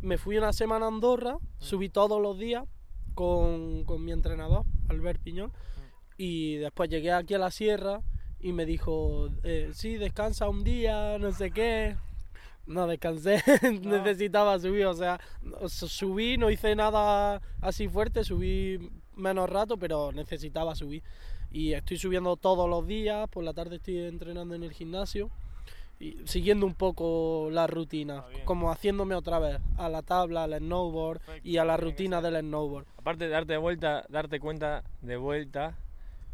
[0.00, 2.64] me fui una semana a Andorra, subí todos los días
[3.12, 5.52] con, con mi entrenador, Albert Piñón,
[6.16, 8.00] y después llegué aquí a la sierra
[8.40, 11.98] y me dijo, eh, sí, descansa un día, no sé qué.
[12.70, 13.42] No descansé,
[13.82, 15.18] necesitaba subir, o sea,
[15.66, 21.02] subí, no hice nada así fuerte, subí menos rato, pero necesitaba subir.
[21.50, 25.30] Y estoy subiendo todos los días, por la tarde estoy entrenando en el gimnasio
[25.98, 28.44] y siguiendo un poco la rutina, bien.
[28.44, 32.38] como haciéndome otra vez a la tabla, al snowboard Perfecto, y a la rutina del
[32.40, 32.86] snowboard.
[32.98, 35.76] Aparte de darte de vuelta, darte cuenta de vuelta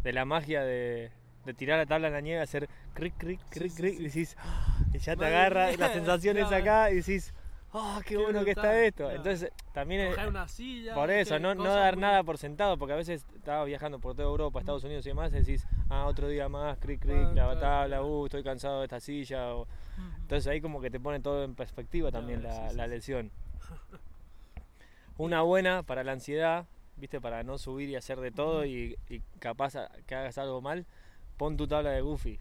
[0.03, 1.13] de la magia de,
[1.47, 4.01] de tirar la tabla en la nieve, hacer cric, cric, cric, sí, cric, sí.
[4.01, 4.37] y decís,
[4.93, 6.57] y ya te Madre agarra, mía, las sensaciones ya.
[6.57, 7.33] acá, y decís,
[7.73, 9.11] ¡ah, qué, Qué bueno que está esto!
[9.11, 12.93] Entonces, también es, una silla, por eso, no, no dar muy- nada por sentado, porque
[12.93, 16.29] a veces estaba viajando por toda Europa, Estados Unidos y demás, y decís, ah, otro
[16.29, 19.63] día más, cric, cric, Ah, la claro, tabla, uh, estoy cansado de esta silla, o-
[19.63, 19.69] Ujú.
[20.23, 23.31] entonces ahí como que te pone todo en perspectiva también la, la lesión.
[25.19, 29.21] Una buena para la ansiedad, viste, para no subir y hacer de todo y, y
[29.39, 29.75] capaz
[30.07, 30.85] que hagas algo mal,
[31.37, 32.39] pon tu tabla de Goofy.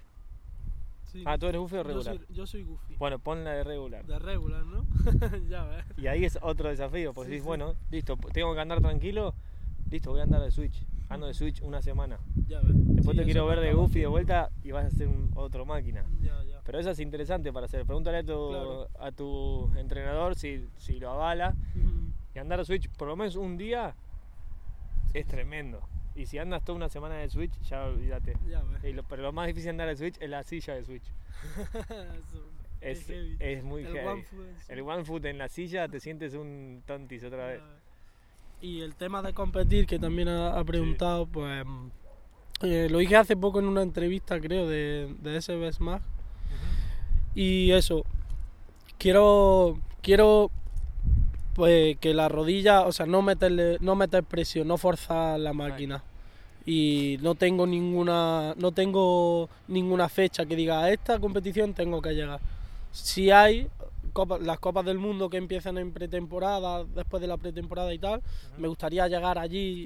[1.05, 1.23] Sí.
[1.25, 2.17] Ah, ¿tú eres Goofy o Yo regular?
[2.17, 2.95] soy, yo soy Goofy.
[2.97, 4.05] Bueno, pon la de regular.
[4.05, 4.86] De regular, ¿no?
[5.49, 5.86] ya ves.
[5.97, 7.45] Y ahí es otro desafío, porque Sí, sí.
[7.45, 9.34] bueno, listo, tengo que andar tranquilo,
[9.89, 10.86] listo, voy a andar de Switch.
[11.08, 12.17] Ando de Switch una semana.
[12.47, 12.71] Ya ves.
[12.73, 15.63] Después Sí, te quiero ver de Goofy de vuelta y vas a hacer un, otro
[15.65, 16.03] máquina.
[16.19, 16.60] Ya, ya.
[16.65, 17.86] Pero eso es interesante para hacer.
[17.86, 18.88] Pregúntale a tu, Claro.
[18.99, 21.53] a tu entrenador si, si lo avala.
[22.34, 23.95] Y andar a Switch por lo menos un día
[25.13, 25.79] es tremendo.
[26.15, 28.38] Y si andas toda una semana de Switch, ya olvídate.
[28.49, 28.63] Ya.
[28.88, 31.04] Y lo- pero lo más difícil de andar de Switch es la silla de Switch.
[32.82, 33.36] Es, heavy.
[33.39, 34.08] es muy El heavy.
[34.08, 34.65] one foot, sí.
[34.73, 37.62] El one foot en la silla te sientes un tontis otra vez.
[38.62, 41.65] Y el tema de competir, que también ha, ha preguntado, pues
[42.62, 46.01] eh, lo dije hace poco en una entrevista, creo, de, de SB Smash.
[47.34, 48.04] Y eso,
[48.97, 50.51] quiero, quiero
[51.56, 56.04] pues que la rodilla, o sea, no meterle, no meter presión, no forzar la máquina.
[56.65, 62.13] Y no tengo ninguna, no tengo ninguna fecha que diga a esta competición tengo que
[62.13, 62.39] llegar.
[62.91, 63.68] Si hay
[64.13, 68.22] copas- las copas del mundo que empiezan en pretemporada, después de la pretemporada y tal,
[68.58, 69.86] me gustaría llegar allí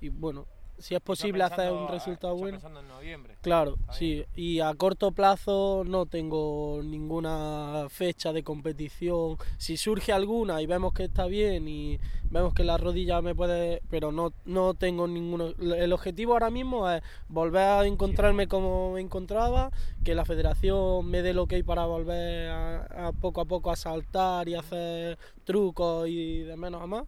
[0.00, 0.46] y, y, bueno,
[0.78, 2.58] si es posible hacer un resultado bueno.
[2.64, 3.36] en noviembre.
[3.40, 4.24] Claro, sí.
[4.34, 9.36] Y a corto plazo no tengo ninguna fecha de competición.
[9.58, 11.98] Si surge alguna y vemos que está bien y
[12.30, 13.82] vemos que la rodilla me puede...
[13.90, 15.48] Pero no, no tengo ninguno...
[15.58, 19.70] El objetivo ahora mismo es volver a encontrarme como me encontraba,
[20.04, 23.70] que la federación me dé lo que hay para volver a, a poco a poco
[23.70, 27.04] a saltar y hacer trucos y de menos a más.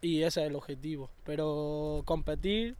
[0.00, 1.10] Y ese es el objetivo.
[1.24, 2.76] Pero competir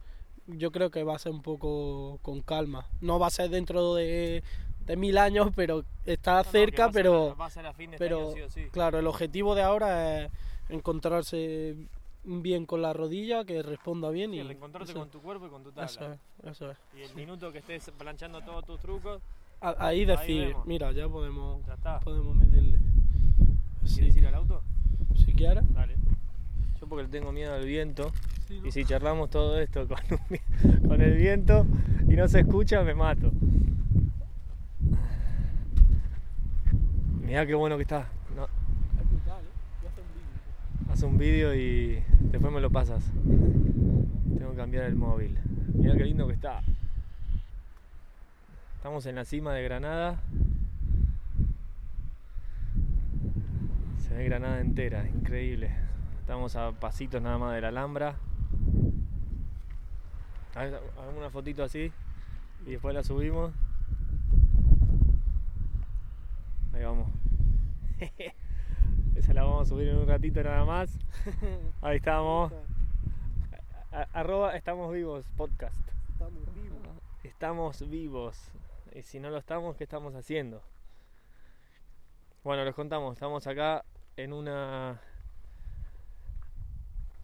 [0.47, 2.87] yo creo que va a ser un poco con calma.
[3.01, 4.43] No va a ser dentro de,
[4.85, 8.31] de mil años, pero está cerca, pero, Va a ser a fin de pero año,
[8.35, 8.65] sí o sí.
[8.71, 10.31] claro, el objetivo de ahora es
[10.69, 11.75] encontrarse
[12.23, 15.49] bien con la rodilla, que responda bien Sí, y reencontrarte eso, con tu cuerpo y
[15.49, 15.85] con tu tabla.
[15.85, 16.19] eso es,
[16.51, 16.77] eso es.
[16.97, 19.21] Y el minuto que estés planchando todos tus trucos,
[19.61, 22.79] A- Ahí decir, mira, ya podemos, ya podemos meterle.
[23.85, 24.63] Sí, ¿Quieres ir al auto?
[25.25, 25.63] si quieres.
[25.73, 25.95] Dale.
[26.79, 28.11] Yo porque le tengo miedo al viento.
[28.47, 28.67] Sí, ¿no?
[28.67, 31.65] Y si charlamos todo esto con, un vi- con el viento
[32.07, 33.31] y no se escucha, me mato.
[37.21, 38.07] Mirá qué bueno que está.
[38.35, 38.47] No, ¿eh?
[40.91, 43.03] Haz un vídeo y después me lo pasas.
[44.37, 45.37] Tengo que cambiar el móvil.
[45.75, 46.61] Mirá qué lindo que está.
[48.77, 50.19] Estamos en la cima de Granada.
[54.07, 55.69] Se ve Granada entera, increíble.
[56.29, 58.15] Estamos a pasitos nada más de la Alhambra.
[60.53, 61.91] Hagamos una fotito así
[62.67, 63.51] y después la subimos.
[66.71, 67.09] Ahí vamos.
[69.15, 70.99] Esa la vamos a subir en un ratito nada más.
[71.81, 72.53] Ahí estamos.
[74.13, 75.81] Arroba estamos vivos podcast.
[76.11, 76.79] Estamos vivos.
[77.23, 78.51] Estamos vivos.
[78.93, 80.61] Y si no lo estamos, ¿qué estamos haciendo?
[82.43, 83.83] Bueno, les contamos, estamos acá
[84.15, 85.01] en una...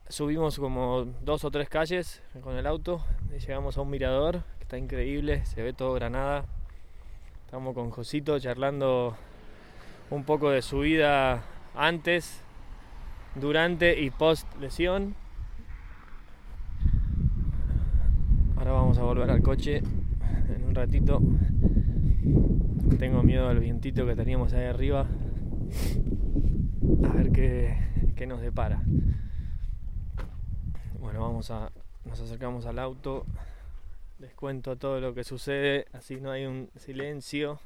[0.08, 3.04] Subimos como dos o tres calles con el auto
[3.36, 6.46] y llegamos a un mirador que está increíble, se ve todo Granada.
[7.44, 9.18] Estamos con Josito charlando
[10.12, 12.44] un poco de su vida antes,
[13.34, 15.16] durante y post lesión.
[18.58, 19.82] Ahora vamos a volver al coche
[20.56, 21.20] en un ratito.
[23.00, 25.08] Tengo miedo al vientito que teníamos ahí arriba.
[27.10, 27.76] A ver qué,
[28.16, 28.84] qué nos depara.
[31.06, 31.72] Bueno, vamos a.
[32.04, 33.28] Nos acercamos al auto.
[34.18, 35.86] Les cuento todo lo que sucede.
[35.94, 37.60] Así no hay un silencio.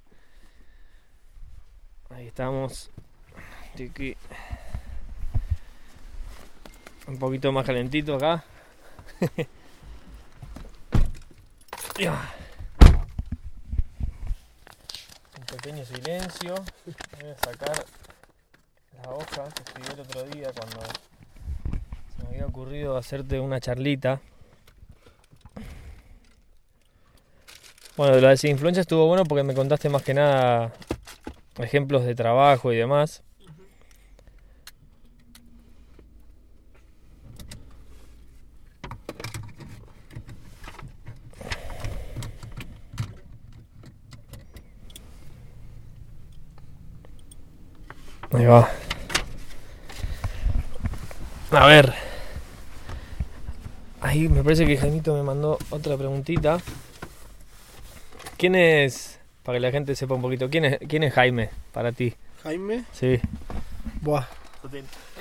[2.10, 2.92] Ahí estamos.
[3.78, 4.18] Tiki.
[7.08, 8.44] Un poquito más calentito acá.
[15.40, 16.56] Un pequeño silencio.
[17.22, 17.86] Voy a sacar
[19.02, 20.82] la hoja que escribí el otro día cuando
[22.50, 24.22] ocurrido hacerte una charlita.
[27.96, 30.74] Bueno, de la desinfluencia estuvo bueno porque me contaste más que nada
[31.58, 33.24] ejemplos de trabajo y demás.
[48.32, 48.70] Ahí va.
[51.52, 51.99] A ver.
[54.20, 56.60] Ahí me parece que Jaimito me mandó otra preguntita.
[58.36, 61.94] ¿Quién es, para que la gente sepa un poquito, quién es, quién es Jaime para
[61.94, 62.16] ti?
[62.44, 63.18] Jaime, Sí.
[64.02, 64.28] buah,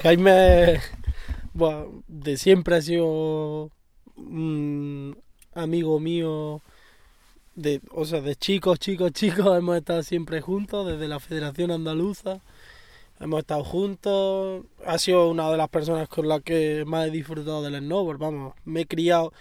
[0.03, 0.81] Jaime,
[1.55, 3.71] buah, de siempre ha sido
[4.17, 5.17] un
[5.55, 6.61] amigo mío,
[7.55, 12.41] de, o sea, de chicos, chicos, chicos, hemos estado siempre juntos, desde la Federación Andaluza,
[13.21, 17.63] hemos estado juntos, ha sido una de las personas con las que más he disfrutado
[17.63, 19.33] del snowboard, vamos, me he criado,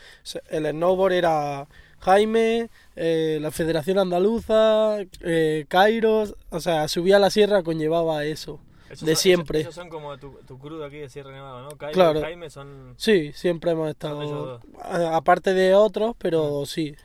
[0.50, 1.68] el snowboard era
[2.00, 8.60] Jaime, eh, la Federación Andaluza, eh, Kairos, o sea, subir a la sierra conllevaba eso.
[9.02, 9.62] de siempre.
[9.62, 11.70] Esos, son como tu, tu crudo aquí de Sierra Nevada, ¿no?
[11.78, 12.22] Jaime, Claro.
[12.22, 12.94] Jaime son...
[12.98, 16.96] Sí, siempre hemos estado, aparte de otros, pero sí,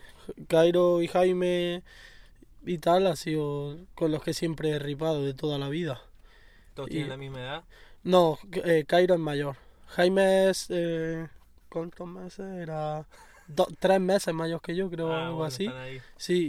[0.46, 1.82] Cairo y Jaime
[2.64, 6.00] y tal ha sido con los que siempre he ripado de toda la vida.
[6.74, 7.64] Todos Y- tienen la misma edad.
[8.04, 9.56] No, eh, Cairo es mayor.
[9.88, 11.28] Jaime es, eh,
[11.68, 12.44] ¿cuántos meses?
[12.60, 13.06] Era
[13.46, 15.68] do- tres meses mayor que yo, creo, Ah, algo bueno, así.
[16.16, 16.46] Sí,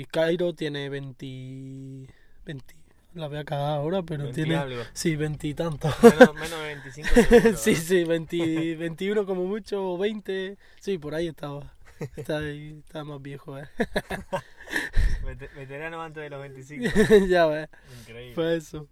[0.00, 2.06] y Cairo tiene 20,
[2.46, 2.74] 20
[3.14, 4.56] La voy a cagar ahora, pero 20 tiene.
[4.56, 4.82] algo.
[4.92, 5.92] Sí, veintitantos.
[6.02, 10.56] Menos, menos de 25 seguro, sí, sí, 20 21 como mucho, o 20.
[10.80, 11.74] Sí, por ahí estaba.
[12.16, 13.68] Está, ahí, está más viejo, ¿eh?
[15.24, 16.84] Vete- Veterano antes de los 25.
[17.28, 17.68] ya ves.
[18.00, 18.34] Increíble.
[18.34, 18.88] Fue eso.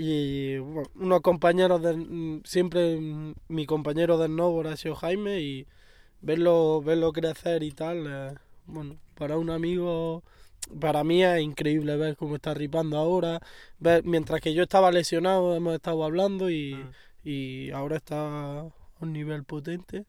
[0.00, 3.00] Y bueno, unos compañeros de mm, siempre
[3.48, 5.66] mi compañero de snowboard ha sido Jaime y
[6.20, 8.34] verlo, verlo crecer y tal, eh,
[8.66, 10.22] bueno, para un amigo,
[10.80, 13.40] para mí es increíble ver cómo está ripando ahora,
[13.80, 16.90] ver, mientras que yo estaba lesionado hemos estado hablando y, Mm.
[17.28, 18.68] y ahora está a
[19.00, 20.06] un nivel potente.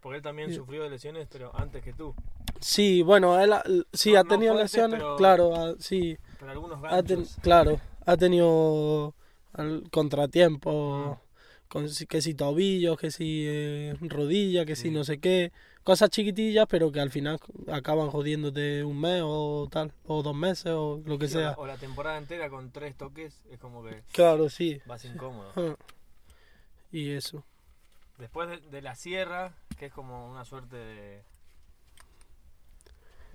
[0.00, 0.56] Porque él también Sí.
[0.56, 2.14] sufrió de lesiones, pero antes que tú.
[2.60, 3.62] Sí, bueno, él ha-
[3.94, 6.18] sí No- ha no tenido fuertes, lesiones, pero- claro, sí.
[6.38, 7.36] Pero algunos Ha ten- ganchos.
[7.40, 9.14] claro, ha tenido
[9.54, 11.20] al- contratiempos, Mm.
[11.68, 14.90] con, que si tobillos, que si eh, rodilla, que si Sí.
[14.90, 15.52] no sé qué,
[15.84, 17.40] cosas chiquitillas, pero que al final
[17.72, 21.48] acaban jodiéndote un mes o tal, o dos meses o lo que Sí, o la-
[21.54, 21.58] sea.
[21.62, 24.80] O la temporada entera con tres toques es como que Claro, sí.
[24.86, 25.50] vas incómodo.
[25.56, 25.76] Ah.
[26.92, 27.42] Y eso.
[28.18, 31.22] Después de, de la sierra, que es como una suerte de.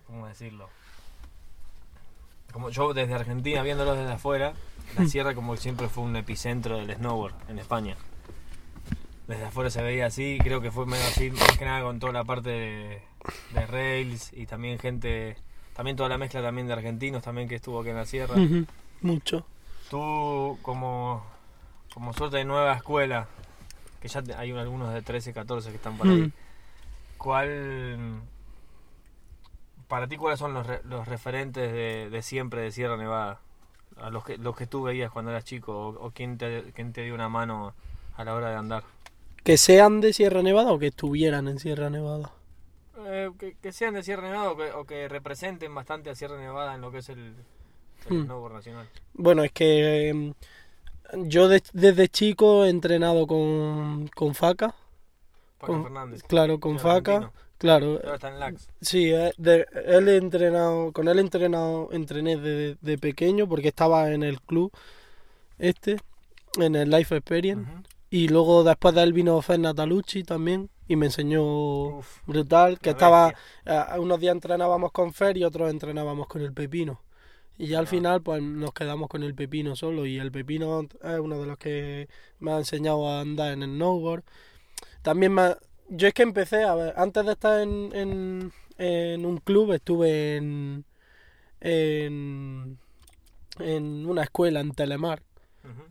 [0.06, 0.70] ¿Cómo decirlo?
[2.54, 4.54] Como yo desde Argentina, viéndolo desde afuera,
[4.96, 7.96] la sierra como siempre fue un epicentro del snowboard en España.
[9.28, 12.14] Desde afuera se veía así, creo que fue medio así, más que nada con toda
[12.14, 13.02] la parte de,
[13.54, 15.36] de rails y también gente,
[15.76, 18.36] también toda la mezcla también de argentinos también que estuvo aquí en la sierra.
[19.02, 19.46] Mucho.
[19.90, 21.26] Tú, como,
[21.94, 23.28] como suerte de nueva escuela,
[24.02, 26.32] que ya hay algunos de 13, 14 que están por ahí.
[27.18, 28.22] ¿cuál.
[29.88, 33.40] Para ti, ¿cuáles son los, re- los referentes de, de siempre de Sierra Nevada?
[34.02, 36.94] A los que, los que tú veías cuando eras chico, o, o quién, te, quién
[36.94, 37.74] te dio una mano
[38.16, 38.84] a la hora de andar.
[39.44, 42.32] Que sean de Sierra Nevada o que estuvieran en Sierra Nevada.
[43.06, 46.38] Eh, que, que sean de Sierra Nevada o que, o que representen bastante a Sierra
[46.38, 47.20] Nevada en lo que es el,
[48.10, 48.26] el Hmm.
[48.26, 48.88] snowboard nacional.
[49.14, 50.34] Bueno, es que em,
[51.14, 54.76] yo de- desde chico he entrenado con, con Faca.
[55.58, 56.24] Paco Con- Fernández.
[56.24, 57.32] Claro, con Faca.
[57.58, 58.68] Claro, Ahora está en Lax.
[58.82, 63.70] Sí, eh, de- él he entrenado, con él he entrenado, entrené de, de pequeño porque
[63.70, 64.72] estaba en el club
[65.58, 65.98] este,
[66.60, 67.70] en el Life Experience.
[68.10, 72.92] Y luego después de él vino Fer Natalucci también y me enseñó Uf, brutal, que
[72.92, 73.34] estaba,
[73.66, 77.02] eh, unos días entrenábamos con Fer y otros entrenábamos con el Pepino.
[77.58, 77.90] Y ya al Ah.
[77.90, 81.58] final pues nos quedamos con el Pepino solo y el Pepino es uno de los
[81.58, 82.08] que
[82.40, 84.24] me ha enseñado a andar en el snowboard.
[85.02, 85.58] También me ha-
[85.90, 90.38] yo es que empecé a ver, antes de estar en, en, en un club estuve
[90.38, 90.86] en,
[91.62, 92.78] en,
[93.60, 95.24] en una escuela en Telemar.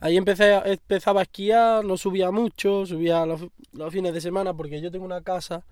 [0.00, 4.54] Ahí empecé, a- empezaba a esquiar, no subía mucho, subía los, los fines de semana
[4.54, 5.64] porque yo tengo una casa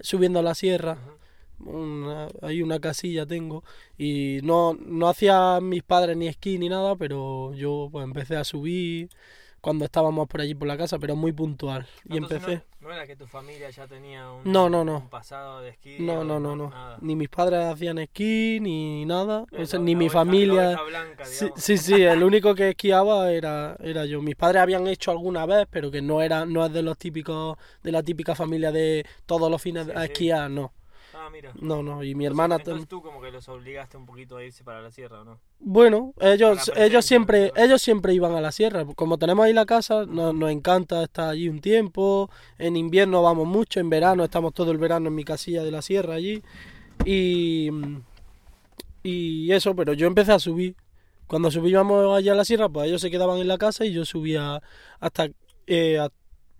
[0.00, 0.98] subiendo a la sierra,
[1.60, 3.64] una, hay una casilla tengo
[3.98, 8.44] y no, no hacía mis padres ni esquí ni nada, pero yo pues empecé a
[8.44, 9.10] subir
[9.66, 11.88] cuando estábamos por allí por la casa, pero muy puntual.
[12.08, 12.62] Y empecé...
[12.80, 14.98] No, no era que tu familia ya tenía un, No, no, no.
[14.98, 15.96] un pasado de esquí.
[15.98, 16.70] No, no, no, no.
[16.70, 16.98] Nada.
[17.00, 20.80] Ni mis padres hacían esquí ni nada, o sea, la- ni mi oveja- familia...
[20.88, 24.22] blanca, Sí, sí, sí, el único que esquiaba era, era yo.
[24.22, 27.58] Mis padres habían hecho alguna vez, pero que no era, no es de los típicos,
[27.82, 30.12] de la típica familia de todos los fines Sí, a sí.
[30.12, 30.72] esquiar, no.
[31.26, 31.52] Ah, mira.
[31.60, 34.44] No, no, y mi hermana Entonces tam- tú como que los obligaste un poquito a
[34.44, 35.40] irse para la sierra, ¿o no?
[35.58, 37.62] Bueno, ellos, Para ellos siempre, ¿no?
[37.64, 38.84] ellos siempre iban a la sierra.
[38.94, 42.30] Como tenemos ahí la casa, nos, nos encanta estar allí un tiempo.
[42.58, 45.82] En invierno vamos mucho, en verano estamos todo el verano en mi casilla de la
[45.82, 46.42] sierra allí.
[47.04, 47.70] Y,
[49.02, 50.76] y eso, pero yo empecé a subir.
[51.26, 54.04] Cuando subíamos allá a la sierra, pues ellos se quedaban en la casa y yo
[54.04, 54.62] subía
[55.00, 55.28] hasta,
[55.66, 56.10] eh, a-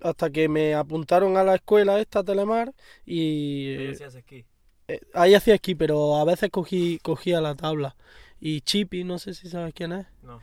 [0.01, 2.73] hasta que me apuntaron a la escuela esta Telemar
[3.05, 3.75] y
[4.17, 4.45] esquí.
[4.89, 7.97] Eh, ahí hacía esquí, pero a veces cogí, cogía la tabla.
[8.41, 10.41] Y Chipi, no sé si sabes quién es, No.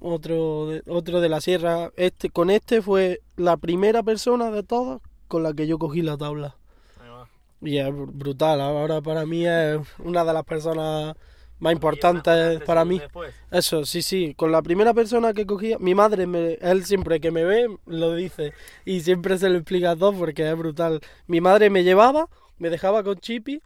[0.00, 1.90] otro de, otro de la sierra.
[1.96, 6.16] Este, con este fue la primera persona de todas con la que yo cogí la
[6.16, 6.56] tabla.
[7.00, 7.28] Ahí va.
[7.62, 11.14] Y es br- brutal, ahora para mí es una de las personas
[11.58, 12.98] más importantes para mí.
[12.98, 13.32] después.
[13.50, 17.30] Eso, sí, sí, con la primera persona que cogía, mi madre, me, él siempre que
[17.30, 18.52] me ve lo dice
[18.84, 21.00] y siempre se lo explica a todos porque es brutal.
[21.26, 22.28] Mi madre me llevaba,
[22.58, 23.62] me dejaba con Chipi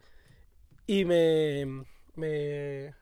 [0.92, 1.84] y me,
[2.14, 2.94] me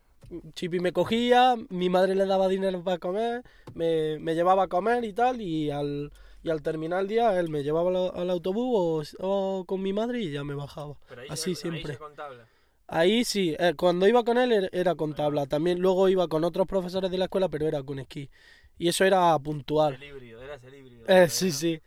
[0.55, 3.43] Chipi me cogía, mi madre le daba dinero para comer,
[3.75, 6.13] me, me llevaba a comer y tal y al,
[6.43, 9.93] y al terminar el día él me llevaba al, al autobús o, o con mi
[9.93, 10.97] madre y ya me bajaba.
[11.09, 11.93] Pero ahí Así ya, siempre.
[11.93, 12.45] Ahí con tabla.
[12.91, 15.47] Ahí sí, eh, cuando iba con él er- era con tabla.
[15.47, 18.31] También luego iba con otros profesores de la escuela, pero era con esquí.
[18.79, 19.95] Y eso era puntual.
[19.95, 21.05] El híbrido, eras el híbrido.
[21.09, 21.81] Eh, sí, sí.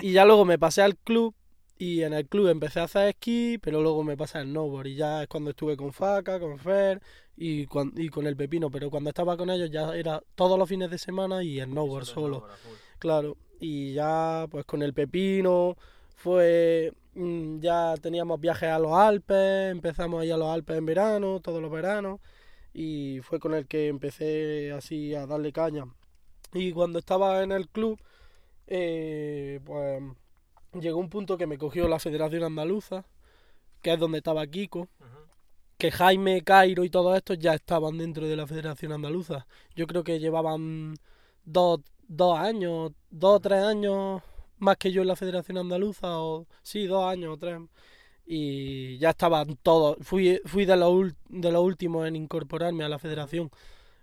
[0.00, 1.34] Y ya luego me pasé al club
[1.80, 4.88] Y en el club empecé a hacer esquí, pero luego me pasa el snowboard.
[4.88, 7.00] Y ya es cuando estuve con Faca, con Fer
[7.36, 8.68] y, cuan- y con el Pepino.
[8.70, 12.04] Pero cuando estaba con ellos ya era todos los fines de semana y el snowboard
[12.04, 12.40] solo.
[12.98, 15.76] Claro, y ya pues con el Pepino
[16.16, 20.86] fue mm, ya teníamos viajes a los Alpes, empezamos a ir a los Alpes en
[20.86, 22.20] verano, todos los veranos,
[22.74, 25.84] y fue con el que empecé así a darle caña.
[26.54, 28.00] Y cuando estaba en el club,
[28.66, 30.02] eh, pues
[30.72, 33.04] llegó un punto que me cogió la Federación Andaluza,
[33.82, 34.88] que es donde estaba Kiko,
[35.78, 39.46] que Jaime, Cairo y todos estos ya estaban dentro de la Federación Andaluza.
[39.76, 40.96] Yo creo que llevaban
[41.44, 44.22] dos, dos años, dos o tres años
[44.58, 47.60] más que yo en la Federación Andaluza, o sí, dos años o tres.
[48.26, 49.96] Y ya estaban todos.
[50.02, 53.50] Fui, fui de los, de los últimos en incorporarme a la federación.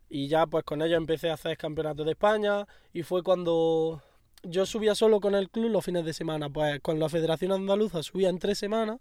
[0.09, 2.66] Y ya pues con ellos empecé a hacer campeonatos de España.
[2.93, 4.01] Y fue cuando
[4.46, 6.50] yo subía solo con el club los fines de semana.
[6.50, 9.00] Pues con la Federación Andaluza subía en tres semanas.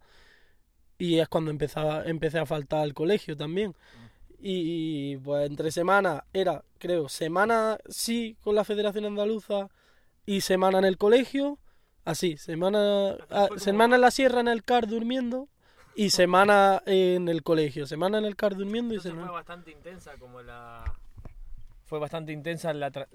[0.99, 3.75] Y es cuando empezaba, empecé a faltar al colegio también.
[4.39, 9.69] Y pues entre semanas era, creo, semana sí con la Federación Andaluza
[10.27, 11.59] y semana en el colegio.
[12.05, 15.49] Así, semana, ah, semana en la sierra en el CAR durmiendo
[15.97, 17.87] y semana en el colegio.
[17.87, 19.33] Semana en el CAR durmiendo y Entonces fue semana.
[19.33, 20.85] bastante intensa como la...
[21.87, 22.93] Fue bastante intensa la...
[22.93, 23.09] tra-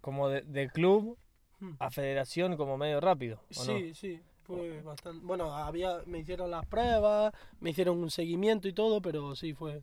[0.00, 1.16] Como de, de club
[1.60, 1.74] Hmm.
[1.78, 3.72] a federación como medio rápido, ¿o no?
[3.72, 5.24] Sí, sí, fue bastante.
[5.24, 9.82] Bueno, había, me hicieron las pruebas, me hicieron un seguimiento y todo, pero sí fue,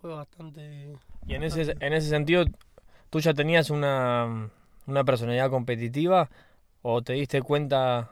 [0.00, 0.92] fue bastante.
[1.26, 2.44] Y en ese, en ese sentido,
[3.08, 4.50] ¿tú ya tenías una,
[4.86, 6.30] una personalidad competitiva
[6.82, 8.10] o te diste cuenta?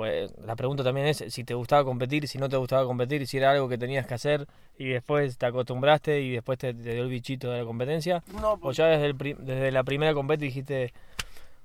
[0.00, 3.36] Pues la pregunta también es si te gustaba competir, si no te gustaba competir, si
[3.36, 4.46] era algo que tenías que hacer
[4.78, 8.22] y después te acostumbraste y después te, te dio el bichito de la competencia.
[8.40, 10.94] No, O pues, ya desde, el desde la primera competición dijiste,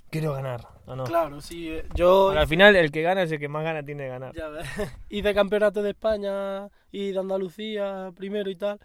[0.09, 1.05] quiero ganar, ¿o no?
[1.05, 1.69] claro, sí.
[1.69, 2.25] eh, Yo.
[2.27, 4.35] Pero al final el que gana es el que más gana tiene de ganar.
[4.35, 4.67] Ya ves.
[5.09, 8.79] Hice campeonato de España y de Andalucía primero y tal.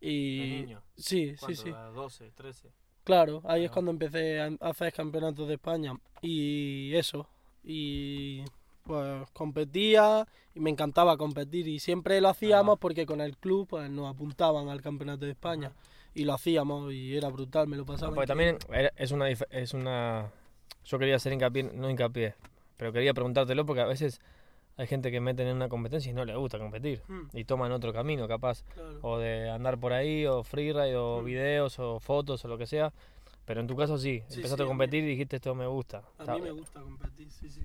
[0.00, 0.50] De Y.
[0.62, 0.80] niño.
[0.96, 1.74] Sí, sí, sí.
[1.92, 2.68] 12, 13.
[3.02, 5.92] Claro, ahí es cuando empecé a a hacer campeonatos de España.
[6.20, 7.28] Y eso.
[7.64, 8.44] Y
[8.82, 11.68] pues competía y me encantaba competir.
[11.68, 15.72] Y siempre lo hacíamos porque con el club pues, nos apuntaban al campeonato de España.
[16.14, 18.14] Y lo hacíamos y era brutal, me lo pasaba.
[18.14, 20.30] Porque también era- es una, es una...
[20.84, 22.34] Yo quería hacer hincapié, no hincapié,
[22.76, 24.20] pero quería preguntártelo porque a veces
[24.76, 27.02] hay gente que meten en una competencia y no le gusta competir.
[27.08, 28.98] Mm, Y toman otro camino capaz, claro.
[29.02, 31.24] o de andar por ahí, o freeride, o Mm.
[31.24, 32.92] videos, o fotos, o lo que sea.
[33.44, 35.54] Pero en tu caso sí, Sí, empezaste sí, a a mí- competir y dijiste esto
[35.54, 35.98] me gusta.
[36.18, 37.60] A Está- mí me gusta competir, sí, sí.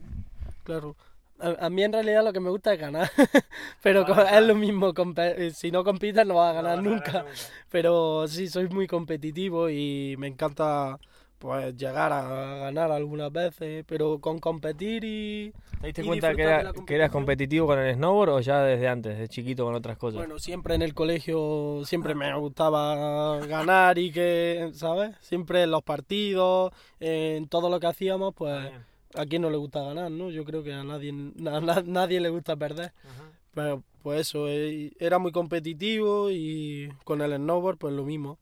[0.64, 0.96] Claro.
[1.40, 3.10] A, a mí en realidad lo que me gusta es ganar.
[3.84, 4.92] Pero Ah, es lo mismo.
[5.18, 7.26] eh, Si no compites no vas a no ganar vas a nunca.
[7.70, 10.98] Pero sí, soy muy competitivo y me encanta
[11.40, 12.22] pues llegar a
[12.60, 13.84] ganar algunas veces.
[13.88, 15.54] Pero con competir y...
[15.82, 19.18] ¿Te diste y cuenta que, era- eras competitivo con el snowboard o ya desde antes,
[19.20, 20.18] de chiquito con otras cosas?
[20.18, 25.16] Bueno, siempre en el colegio siempre me gustaba ganar y que, ¿sabes?
[25.22, 28.84] Siempre en los partidos, en todo lo que hacíamos, pues bien.
[29.16, 30.30] a quién no le gusta ganar, ¿no?
[30.32, 32.92] Yo creo que a nadie, a na- nadie le gusta perder.
[33.04, 33.32] Ajá.
[33.54, 38.38] Pero pues eso, eh, era muy competitivo y con el snowboard pues lo mismo.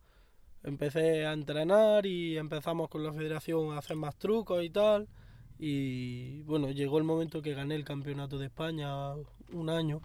[0.65, 5.07] Empecé a entrenar y empezamos con la federación a hacer más trucos y tal.
[5.59, 9.13] Y bueno, llegó el momento que gané el campeonato de España
[9.53, 10.01] un año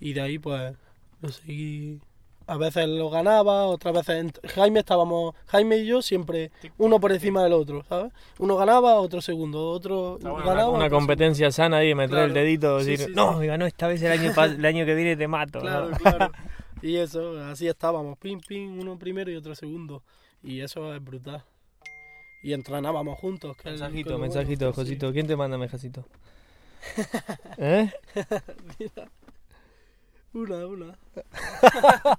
[0.00, 0.74] y de ahí pues
[1.20, 2.00] lo seguí.
[2.48, 7.42] A veces lo ganaba, otras veces Jaime estábamos, Jaime y yo siempre uno por encima
[7.42, 8.12] del otro, ¿sabes?
[8.38, 10.68] Uno ganaba, otro segundo, otro bueno, ganaba.
[10.68, 12.34] una, una otro competencia sana ahí, meter el Claro.
[12.34, 13.46] dedito y Sí, decir, sí, no, sí.
[13.48, 15.58] ganó esta vez el año, el año que viene te mato.
[15.58, 15.64] ¿no?
[15.64, 16.32] Claro, claro.
[16.82, 20.02] Y eso, así estábamos, pim, pim, uno primero y otro segundo.
[20.42, 21.44] Y eso es brutal.
[22.42, 23.56] Y entrenábamos juntos.
[23.56, 24.76] Que Mensajito, bueno, mensajito, sí.
[24.76, 25.12] Josito.
[25.12, 26.06] ¿Quién te manda mensajito?
[27.58, 27.90] ¿Eh?
[28.78, 29.10] Mira.
[30.32, 30.98] Una, una.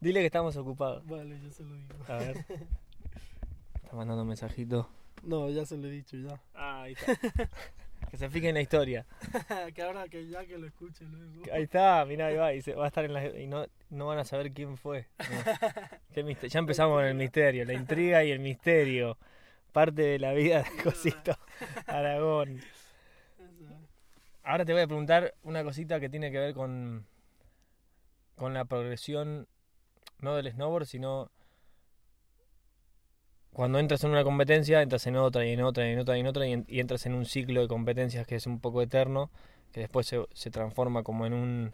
[0.00, 1.06] Dile que estamos ocupados.
[1.06, 1.94] Vale, ya se lo digo.
[2.08, 2.44] A ver.
[3.74, 4.88] Está mandando mensajito.
[5.22, 6.40] No, ya se lo he dicho ya.
[6.54, 7.18] Ah, ahí está.
[8.10, 9.06] Que se fije en la historia.
[9.74, 11.42] que ahora que ya que lo escuche luego.
[11.52, 12.52] Ahí está, mirá, ahí va.
[12.52, 15.06] Y se, va a estar en la, y no, no van a saber quién fue.
[15.18, 15.52] No.
[16.14, 19.16] Qué mister- ya empezamos con el misterio, la intriga y el misterio.
[19.72, 21.38] Parte de la vida de Josito
[21.86, 22.60] Aragón.
[24.42, 27.06] Ahora te voy a preguntar una cosita que tiene que ver con,
[28.34, 29.46] con la progresión,
[30.18, 31.30] no del snowboard, sino
[33.52, 36.20] cuando entras en una competencia, entras en otra y en otra y en otra y
[36.20, 38.82] en otra y, en- y entras en un ciclo de competencias que es un poco
[38.82, 39.30] eterno,
[39.72, 41.72] que después se, se transforma como en un,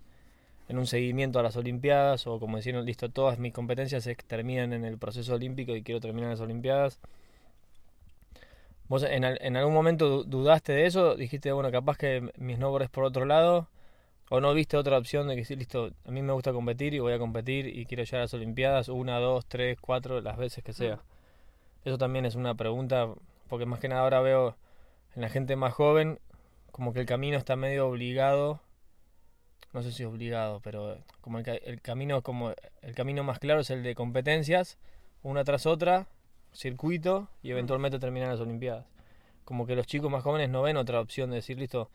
[0.68, 4.85] en un seguimiento a las Olimpiadas o como decir, listo, todas mis competencias terminan en
[4.85, 7.01] el proceso olímpico y quiero terminar las Olimpiadas.
[8.89, 11.16] ¿Vos en, al- en algún momento du- dudaste de eso?
[11.16, 13.68] Dijiste, bueno, capaz que mi snowboard es por otro lado.
[14.31, 17.01] ¿O no viste otra opción de que sí, listo, a mí me gusta competir y
[17.01, 20.64] voy a competir y quiero llegar a las Olimpiadas una, dos, tres, cuatro, las veces
[20.64, 21.01] que sea?
[21.87, 23.09] Eso también es una pregunta,
[23.49, 24.57] porque más que nada ahora veo
[25.14, 26.18] en la gente más joven
[26.72, 28.61] como que el camino está medio obligado,
[29.72, 33.61] no sé si obligado, pero como el, ca- el camino como el camino más claro
[33.61, 34.78] es el de competencias,
[35.22, 36.09] una tras otra,
[36.53, 38.87] circuito y eventualmente terminar las Olimpiadas.
[39.45, 41.89] Como que los chicos más jóvenes no ven otra opción de decir, listo,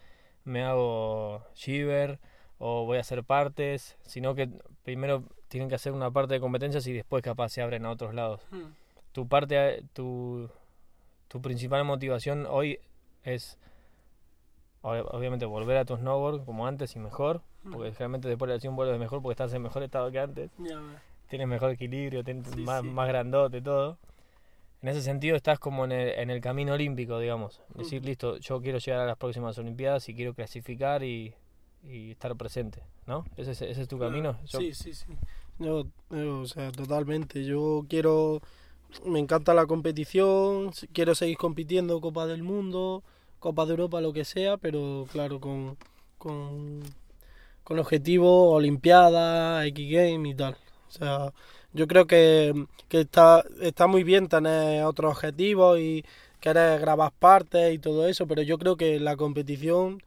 [0.46, 2.18] me hago shiver
[2.60, 4.50] o voy a hacer partes, sino que
[4.84, 8.14] primero tienen que hacer una parte de competencias y después capaz se abren a otros
[8.14, 8.42] lados.
[8.52, 8.81] Mm.
[9.12, 10.50] Tu parte, tu,
[11.28, 12.80] tu principal motivación hoy
[13.24, 13.58] es
[14.84, 17.42] ob- obviamente volver a tu snowboard como antes y mejor,
[17.72, 20.50] porque generalmente después de la lesión vuelves mejor porque estás en mejor estado que antes
[21.30, 22.88] tienes mejor equilibrio, tienes Sí, más, sí.
[22.90, 23.98] más grandote, todo.
[24.82, 27.62] En ese sentido estás como en el, en el camino olímpico, digamos.
[27.76, 28.08] Decir, Ujú.
[28.08, 31.34] listo, yo quiero llegar a las próximas Olimpiadas y quiero clasificar y,
[31.88, 33.24] y estar presente, ¿no?
[33.38, 34.38] ¿Ese, es- ese es tu camino?
[34.48, 35.06] Yo- Sí, sí, sí.
[35.60, 37.46] Yo, yo, o sea, totalmente.
[37.46, 38.42] Yo quiero,
[39.06, 43.04] me encanta la competición, quiero seguir compitiendo Copa del Mundo,
[43.40, 45.78] Copa de Europa, lo que sea, pero claro, con,
[46.18, 46.82] con,
[47.64, 50.58] con objetivo Olimpiada, X Game y tal.
[50.90, 51.34] O sea,
[51.74, 56.04] yo creo que, que está, está muy bien tener otros objetivos y
[56.40, 60.02] querer grabar partes y todo eso, pero yo creo que la competición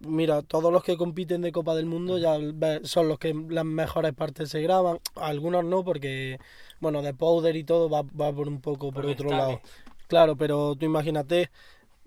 [0.00, 2.36] Mira, todos los que compiten de Copa del Mundo ya
[2.84, 4.98] son los que las mejores partes se graban.
[5.14, 6.38] Algunos no, porque,
[6.80, 9.60] bueno, de powder y todo va, va por un poco por otro lado.
[10.06, 11.50] Claro, pero tú imagínate,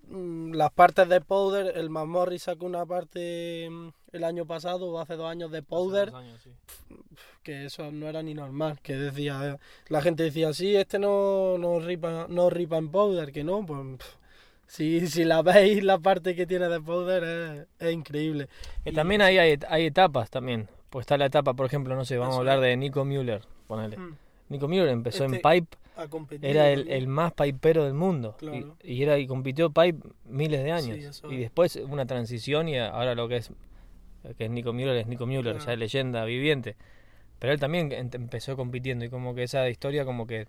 [0.08, 5.00] mm, las partes de powder, el Morris sacó una parte mm, el año pasado o
[5.00, 6.52] hace dos años de powder, dos años, sí.
[7.44, 9.60] que eso no era ni normal, que decía,
[9.90, 13.98] la gente decía, sí, este no, no, ripa, no ripa en powder, que no, pues...
[14.70, 18.48] Si, si la veis, la parte que tiene de powder es, es increíble.
[18.84, 20.68] Que Y- también ahí hay, hay etapas también.
[20.92, 23.98] Pues está la etapa, por ejemplo, no sé, vamos a hablar de Nico Müller, ponele.
[23.98, 24.16] Mm.
[24.50, 25.78] Nico Müller empezó en Este- pipe,
[26.10, 26.46] competir.
[26.50, 28.36] era el, el más pipero del mundo.
[28.42, 28.76] Y- Claro.
[28.84, 31.16] Y, era y compitió pipe miles de años.
[31.16, 31.40] Sí, y es.
[31.42, 33.52] después una transición y ahora lo que es
[34.38, 35.66] que es Nico Müller es Nico Müller, Claro.
[35.66, 36.76] ya es leyenda viviente.
[37.40, 40.48] Pero él también em- empezó compitiendo y como que esa historia como que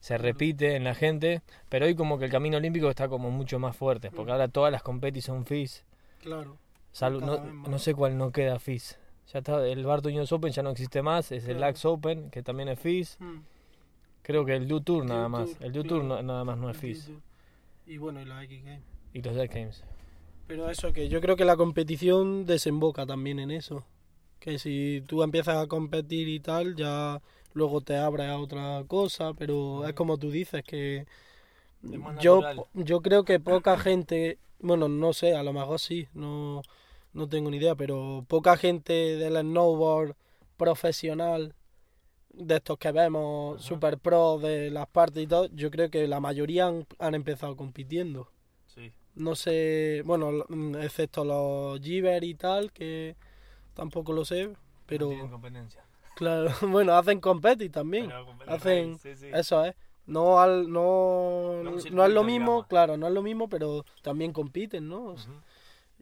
[0.00, 3.58] se repite en la gente, pero hoy como que el camino olímpico está como mucho
[3.58, 5.84] más fuerte, porque ahora todas las competis son FIS.
[6.22, 6.56] Claro.
[6.92, 8.98] Salvo, no, sé cuál no queda FIS.
[9.32, 11.60] Ya está, el Barto Unidos Open ya no existe más, es el.
[11.60, 13.16] Lax Open, que también es FIS.
[13.20, 13.38] Mm.
[14.22, 15.56] Creo que el Do Tour nada más.
[15.60, 16.16] El Do Tour claro.
[16.16, 17.10] no- nada más no es FIS.
[17.86, 18.82] Y bueno, y la X Game.
[19.12, 19.84] Y los Dead Games.
[20.46, 23.84] Pero eso que yo creo que la competición desemboca también en eso.
[24.40, 27.20] Que si tú empiezas a competir y tal, ya
[27.52, 31.06] luego te abres a otra cosa, pero es como tú dices que
[32.20, 32.42] yo,
[32.74, 36.62] yo creo que poca gente, bueno, no sé, a lo mejor sí, no,
[37.12, 40.14] no tengo ni idea, pero poca gente del snowboard
[40.56, 41.54] profesional,
[42.32, 43.68] de estos que vemos, Ajá.
[43.68, 47.56] super pro de las partes y todo, yo creo que la mayoría han, han empezado
[47.56, 48.30] compitiendo.
[48.66, 48.92] Sí.
[49.14, 50.44] No sé, bueno,
[50.80, 53.16] excepto los Giver y tal, que
[53.74, 54.54] tampoco lo sé,
[54.86, 55.82] pero competencia.
[56.20, 58.06] Claro, bueno, hacen competi también.
[58.54, 58.98] hacen-
[59.34, 59.74] Eso es.
[60.06, 61.62] No, al, no,
[61.92, 62.66] No es lo mismo, digamos.
[62.68, 65.14] claro, no es lo mismo, pero también compiten, ¿no?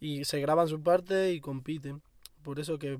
[0.00, 2.02] Y se graban su parte y compiten.
[2.42, 2.98] Por eso que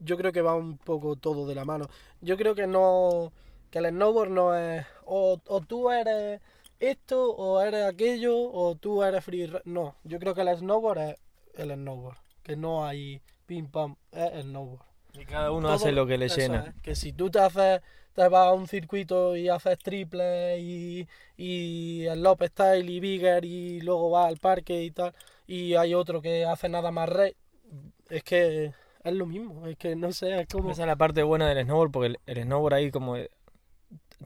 [0.00, 1.86] yo creo que va un poco todo de la mano.
[2.20, 3.32] Yo creo que no,
[3.70, 6.40] que el snowboard no es, o, o tú eres
[6.80, 9.50] esto, o eres aquello, o tú eres free.
[9.64, 11.16] No, yo creo que el snowboard es
[11.54, 12.18] el snowboard.
[12.42, 14.84] Que no hay pim pam, es el snowboard.
[15.14, 16.64] Y cada uno Todo- hace lo que le llena.
[16.74, 17.80] es, Que si tú te haces,
[18.14, 21.06] te vas a un circuito y haces triple y,
[21.36, 25.14] y el Lop Style y Bigger y luego vas al parque y tal,
[25.46, 27.34] y hay otro que hace nada más rey,
[28.08, 28.72] es que
[29.04, 30.70] es lo mismo, es que no sé, es como...
[30.70, 33.30] Esa es la parte buena del snowboard, porque el, el snowboard ahí como eh,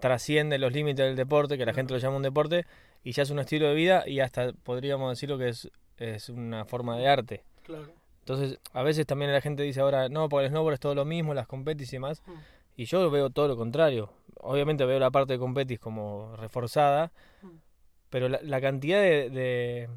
[0.00, 2.66] trasciende los límites del deporte, que la gente lo llama un deporte,
[3.02, 6.64] y ya es un estilo de vida y hasta podríamos decirlo que es, es una
[6.64, 7.44] forma de arte.
[7.62, 7.92] Claro.
[8.26, 11.04] Entonces, a veces también la gente dice ahora, no, porque el snowboard es todo lo
[11.04, 12.24] mismo, las competis y demás.
[12.26, 12.32] Mm.
[12.78, 14.10] Y yo veo todo lo contrario.
[14.40, 17.12] Obviamente veo la parte de competis como reforzada,
[17.42, 17.48] Mm.
[18.10, 19.88] pero la, la cantidad de, de,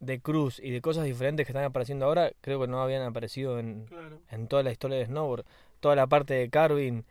[0.00, 3.60] de cruz y de cosas diferentes que están apareciendo ahora, creo que no habían aparecido
[3.60, 4.18] en, Claro.
[4.30, 5.44] en toda la historia de snowboard.
[5.78, 7.04] Toda la parte de carving,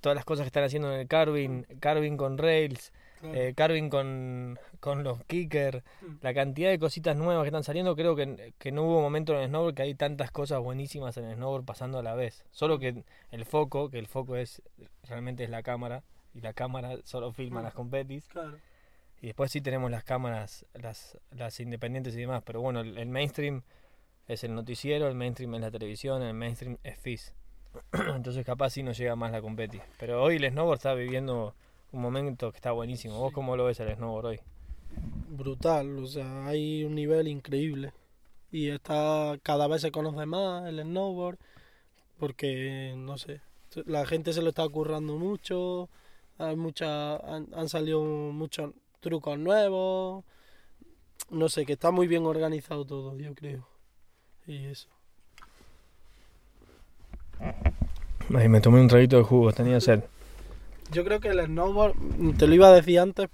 [0.00, 2.90] todas las cosas que están haciendo en el carving, carving con rails,
[3.32, 3.38] claro.
[3.40, 6.06] eh, carving con, con los kickers, Mm.
[6.22, 9.40] la cantidad de cositas nuevas que están saliendo, creo que, que no hubo momento en
[9.40, 12.44] el snowboard que hay tantas cosas buenísimas en el snowboard pasando a la vez.
[12.50, 14.62] Solo que el foco, que el foco es
[15.04, 16.02] realmente es la cámara,
[16.34, 17.64] y la cámara solo filma Mm.
[17.64, 18.58] las competis, Claro.
[19.22, 22.42] Y después sí tenemos las cámaras, las, las independientes y demás.
[22.44, 23.62] Pero bueno, el, el mainstream
[24.28, 27.34] es el noticiero, el mainstream es la televisión, el mainstream es FIS.
[28.14, 29.80] Entonces capaz sí nos llega más la competi.
[29.98, 31.54] Pero hoy el snowboard está viviendo
[31.94, 33.18] un momento que está buenísimo.
[33.18, 34.40] ¿Vos cómo lo ves el snowboard hoy?
[35.28, 37.92] brutal, o sea, hay un nivel increíble.
[38.52, 41.38] Y está cada vez se conoce más el snowboard
[42.18, 43.40] porque no sé,
[43.86, 45.88] la gente se lo está currando mucho,
[46.38, 50.24] hay mucha han, han salido muchos trucos nuevos.
[51.30, 53.66] No sé, que está muy bien organizado todo, yo creo.
[54.46, 54.88] Y eso.
[58.34, 60.04] Ay, me tomé un traguito de jugo, tenía sed.
[60.92, 61.94] Yo creo que el snowboard,
[62.36, 63.28] te lo iba a decir antes,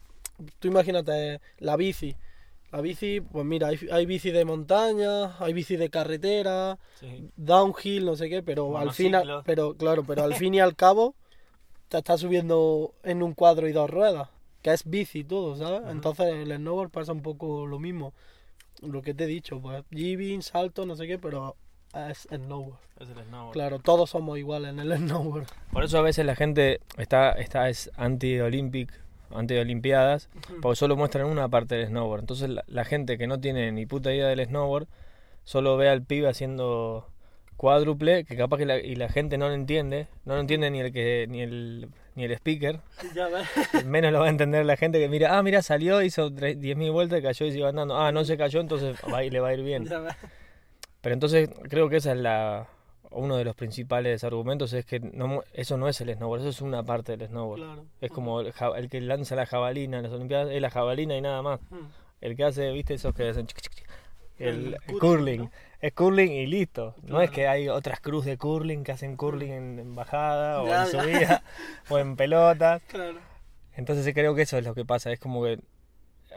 [0.59, 2.17] tú imagínate la bici.
[2.73, 7.29] La bici, pues mira, hay, hay bici de montaña, hay bici de carretera, Sí.
[7.37, 11.15] downhill, no sé qué, pero al final, pero claro, pero al fin y al cabo
[11.89, 14.29] te estás subiendo en un cuadro y dos ruedas,
[14.63, 15.83] que es bici todo, ¿sabes?
[15.91, 18.13] Entonces el snowboard pasa un poco lo mismo.
[18.83, 21.57] Lo que te he dicho, pues jibbing, salto, no sé qué, pero
[21.95, 22.79] es snowboard.
[23.01, 23.53] Es el snowboard.
[23.53, 25.47] Claro, todos somos iguales en el snowboard.
[25.73, 28.91] Por eso a veces la gente está, está es anti-olympic,
[29.35, 30.29] anti-olimpiadas,
[30.63, 32.21] porque solo muestran una parte del snowboard.
[32.21, 34.87] Entonces la, la gente que no tiene ni puta idea del snowboard,
[35.45, 37.07] solo ve al pibe haciendo
[37.57, 40.81] cuádruple, que capaz que la, y la gente no lo entiende, no lo entiende ni
[40.81, 42.81] el que ni el ni el speaker,
[43.15, 43.85] Ya ves.
[43.85, 46.91] menos lo va a entender la gente que mira, ah, mira, salió, hizo tre- 10.000
[46.91, 47.97] vueltas, cayó y siguió andando.
[47.99, 49.87] Ah, no se cayó, entonces va ir- le va a ir bien.
[51.01, 52.69] Pero entonces creo que esa es la
[53.13, 56.61] uno de los principales argumentos es que no, eso no es el snowboard, eso es
[56.61, 57.61] una parte del snowboard.
[57.61, 57.85] Claro.
[58.01, 61.21] Es como el, el que lanza la jabalina en las Olimpiadas, es la jabalina y
[61.21, 61.61] nada más.
[61.71, 61.87] Mm.
[62.21, 63.47] El que hace, viste, esos que hacen
[64.39, 65.51] el, El curling.
[65.81, 66.95] Es curling y listo.
[67.03, 70.69] No es que hay otras cruz de curling que hacen curling en, en bajada o
[70.69, 71.43] en subida
[71.89, 72.83] o en pelotas.
[72.87, 73.19] Claro.
[73.75, 75.11] Entonces creo que eso es lo que pasa.
[75.11, 75.59] Es como que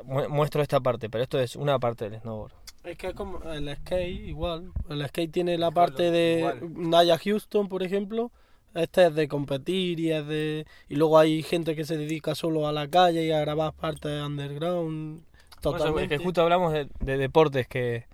[0.06, 2.54] mu- muestro esta parte, pero esto es una parte del snowboard.
[2.84, 4.72] Es que es como el skate igual.
[4.90, 6.90] El skate tiene la parte de igual.
[6.90, 8.32] Naya Houston, por ejemplo.
[8.74, 10.66] Este es de competir y es de...
[10.90, 14.22] Y luego hay gente que se dedica solo a la calle y a grabar partes
[14.24, 15.22] underground.
[15.22, 16.18] Eso, es Totalmente.
[16.18, 18.06] que justo hablamos de, de deportes que,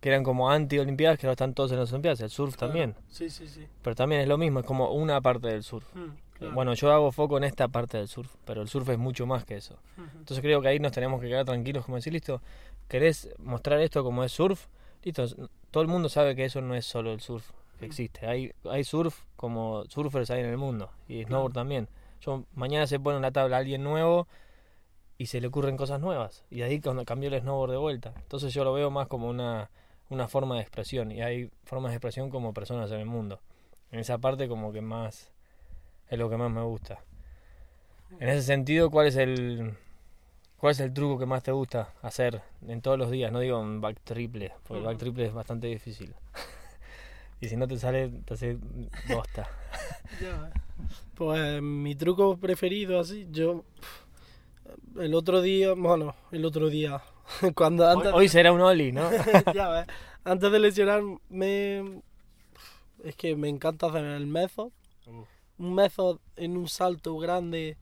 [0.00, 2.20] que eran como anti-olimpiadas, que ahora están todos en las olimpiadas.
[2.20, 2.68] El surf Claro.
[2.72, 2.94] también.
[3.08, 3.66] Sí, sí, sí.
[3.82, 5.86] Pero también es lo mismo, es como una parte del surf.
[5.94, 6.54] Mm, claro.
[6.54, 9.44] Bueno, yo hago foco en esta parte del surf, pero el surf es mucho más
[9.44, 9.76] que eso.
[9.96, 12.40] Entonces creo que ahí nos tenemos que quedar tranquilos, como decir, listo,
[12.88, 14.66] ¿querés mostrar esto como es surf?
[15.02, 15.26] Listo,
[15.70, 18.26] todo el mundo sabe que eso no es solo el surf que existe.
[18.26, 21.88] Hay, hay surf como surfers hay en el mundo, y snowboard también.
[22.20, 24.26] Yo mañana se pone en la tabla alguien nuevo
[25.16, 26.44] y se le ocurren cosas nuevas.
[26.50, 28.12] Y ahí cuando cambió el snowboard de vuelta.
[28.16, 29.70] Entonces yo lo veo más como una,
[30.08, 31.12] una forma de expresión.
[31.12, 33.40] Y hay formas de expresión como personas en el mundo.
[33.90, 35.32] En esa parte como que más
[36.10, 37.00] es lo que más me gusta.
[38.20, 39.74] En ese sentido, ¿cuál es el
[40.56, 43.30] cuál es el truco que más te gusta hacer en todos los días?
[43.30, 45.04] No digo en back triple, porque el back Ujú.
[45.04, 46.14] triple es bastante difícil.
[47.40, 48.58] y si no te sale, te hace
[49.06, 49.48] bosta.
[51.14, 53.64] Pues mi truco preferido así, yo...
[54.96, 57.02] El otro día, bueno, el otro día,
[57.54, 58.12] cuando Hoy, antes...
[58.14, 59.10] hoy será un Oli, ¿no?
[59.52, 59.86] ya ves.
[60.24, 62.00] Antes de lesionarme,
[63.02, 64.70] es que me encanta hacer el method.
[65.58, 67.76] Un method en un salto grande,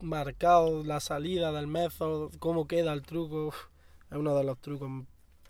[0.00, 3.52] marcado la salida del method, cómo queda el truco.
[4.10, 4.88] Es uno de los trucos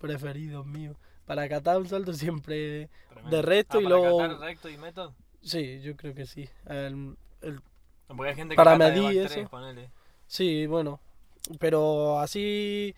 [0.01, 0.97] preferidos míos.
[1.27, 2.89] Para catar un salto siempre
[3.31, 4.39] de recto y luego...
[4.39, 5.15] recto y método?
[5.43, 6.49] Sí, yo creo que sí.
[6.67, 7.61] El- el-
[8.07, 9.49] Porque hay gente Para medir eso.
[10.27, 11.01] sí, bueno.
[11.61, 12.95] Pero así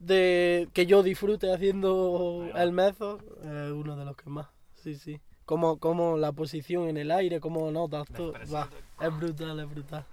[0.00, 4.46] de que yo disfrute haciendo el method, es uno de los que más.
[4.74, 5.20] Sí, sí.
[5.44, 8.32] Como, como la posición en el aire, como notas todo.
[8.52, 8.68] Va,
[9.00, 10.04] es brutal, es brutal.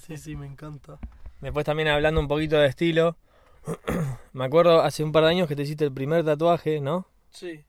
[0.00, 0.98] Sí, sí, me encanta.
[1.40, 3.16] Después también hablando un poquito de estilo.
[4.32, 7.06] Me acuerdo hace un par de años que te hiciste el primer tatuaje, ¿no?
[7.30, 7.62] Sí,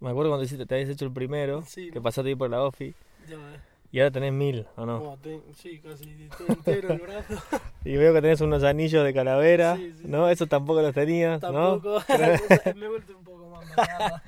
[0.00, 1.90] Me acuerdo cuando te, hiciste- te habías hecho el primero, Sí.
[1.90, 2.94] que pasaste ahí por la OFI.
[3.28, 3.60] ya ves.
[3.90, 4.98] Y ahora tenés mil, ¿o no?
[5.00, 7.34] Buah, ten- sí, casi todo entero el brazo.
[7.84, 10.02] Y veo que tenés unos anillos de calavera, Sí, sí.
[10.06, 10.28] ¿no?
[10.28, 11.52] Eso tampoco los tenías, ¿no?
[11.78, 12.02] Tampoco.
[12.08, 13.64] entonces me he vuelto un poco más.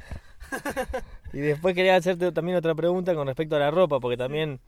[1.32, 4.60] Y después quería hacerte también otra pregunta con respecto a la ropa, porque también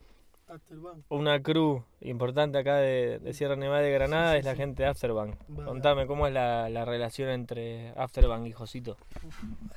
[1.09, 4.57] una crew importante acá de, de Sierra Nevada de Granada Sí, sí, es la sí.
[4.57, 5.35] gente de Afterbank.
[5.47, 5.67] Vale.
[5.69, 8.97] Contame, ¿cómo es la, la relación entre Afterbank y Josito?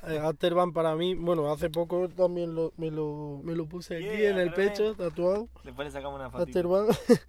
[0.07, 4.05] Eh, Afterburn para mí, bueno, hace poco también lo- me, lo, me lo puse aquí
[4.05, 5.47] Yeah, en el pecho, tatuado.
[5.63, 6.87] Después le sacamos una Afterburn.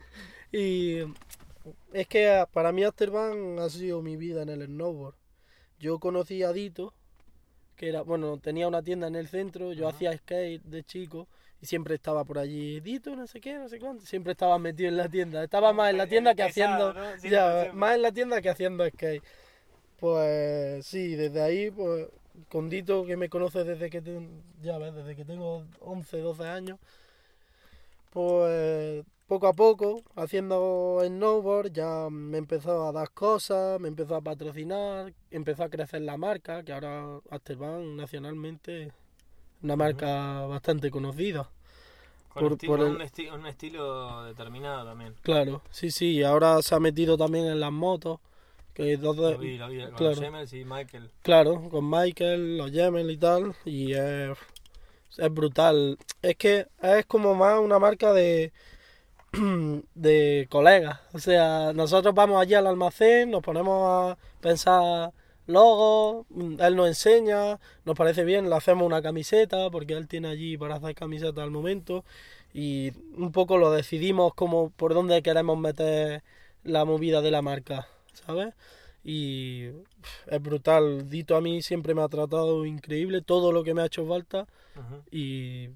[0.53, 1.01] y
[1.93, 5.15] es que ah, para mí Afterburn ha sido mi vida en el snowboard.
[5.79, 6.95] Yo conocí a Dito,
[7.77, 9.97] que era, bueno, tenía una tienda en el centro, yo Ajá.
[9.97, 11.29] hacía skate de chico
[11.61, 14.05] y siempre estaba por allí, Dito, no sé qué, no sé cuánto.
[14.05, 15.43] Siempre estaba metido en la tienda.
[15.43, 16.93] Estaba más en la tienda que haciendo.
[16.93, 17.21] Pesado, ¿no?
[17.21, 19.23] Siempre, ya, más en la tienda que haciendo skate.
[19.99, 22.09] Pues sí, desde ahí, pues
[22.49, 26.45] con Dito, que me conoce desde que, ten- ya ves, desde que tengo 11, 12
[26.45, 26.79] años,
[28.13, 34.21] pues poco a poco, haciendo snowboard, ya me empezó a dar cosas, me empezó a
[34.21, 38.93] patrocinar, empezó a crecer la marca, que ahora Afterburn nacionalmente
[39.63, 41.51] una marca bastante conocida.
[42.29, 45.15] Con, por- el- un, esti- un estilo determinado también.
[45.23, 48.19] Claro, sí, sí, ahora se ha metido también en las motos,
[48.75, 50.21] que dos de- Lo vi, lo vi con claro.
[50.21, 51.11] Jemels y Michael.
[51.23, 54.37] Claro, con Michael, los Yemel y tal, y es,
[55.17, 55.97] es brutal.
[56.23, 58.53] Es que es como más una marca de,
[59.95, 61.01] de colegas.
[61.13, 65.13] O sea, nosotros vamos allí al almacén, nos ponemos a pensar
[65.47, 66.27] logos,
[66.59, 70.77] él nos enseña, nos parece bien, le hacemos una camiseta, porque él tiene allí para
[70.77, 72.05] hacer camisetas al momento,
[72.53, 76.23] y un poco lo decidimos como por dónde queremos meter
[76.63, 77.89] la movida de la marca,
[78.27, 78.55] ¿sabes?
[79.05, 79.67] Y
[80.27, 81.11] es brutal.
[81.11, 84.47] Dito a mí siempre me ha tratado increíble, todo lo que me ha hecho falta.
[85.11, 85.69] Y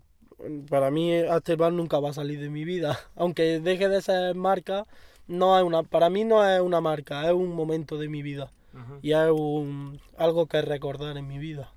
[0.69, 2.99] para mí Afterburn nunca va a salir de mi vida.
[3.17, 4.87] Aunque deje de ser marca,
[5.27, 8.51] no es una, para mí no es una marca, es un momento de mi vida.
[9.03, 11.73] Y es un, algo que recordar en mi vida.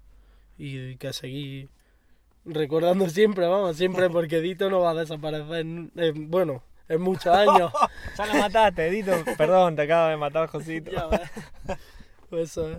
[0.58, 1.70] Y que seguir
[2.46, 5.56] recordando siempre, vamos, siempre porque Dito no va a desaparecer.
[5.62, 7.72] en- en- bueno, en muchos años.
[8.18, 9.14] Ya lo mataste, Edito.
[9.38, 10.92] Perdón, te acabo de matar, Josito.
[12.30, 12.78] Pues eso es.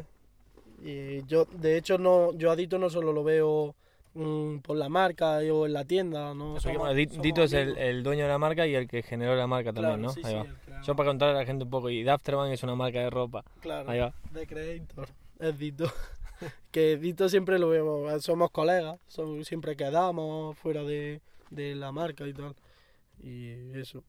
[0.85, 3.75] Y yo, de hecho, no, yo a Dito no solo lo veo
[4.15, 6.59] mm, por la marca o en la tienda, ¿no?
[6.61, 9.73] Somos- bueno, Dito es el, dueño de la marca y el que generó la marca
[9.73, 10.11] también, ¿no?
[10.11, 10.43] sí, Ahí sí, va.
[10.45, 10.85] el creador.
[10.87, 13.45] Yo para contarle a la gente un poco, y Dafterman es una marca de ropa.
[13.61, 14.13] Claro, Ahí va.
[14.33, 15.09] de Creator,
[15.39, 15.85] es Dito.
[16.71, 22.27] que Dito siempre lo vemos, somos colegas, son- siempre quedamos fuera de, de la marca
[22.27, 22.55] y tal.
[23.23, 24.03] Y eso.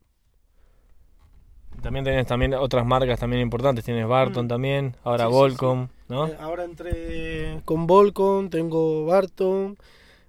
[1.82, 3.84] También tenés también otras marcas también importantes.
[3.84, 4.50] Tienes Barton Mm.
[4.50, 6.28] también, ahora Sí, sí, Volcom, ¿no?
[6.28, 9.78] Eh, ahora entré con Volcom, tengo Barton,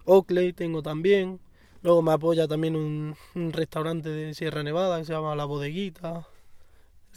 [0.05, 1.39] Oakley tengo también.
[1.83, 6.27] Luego me apoya también un, un restaurante de Sierra Nevada que se llama La Bodeguita,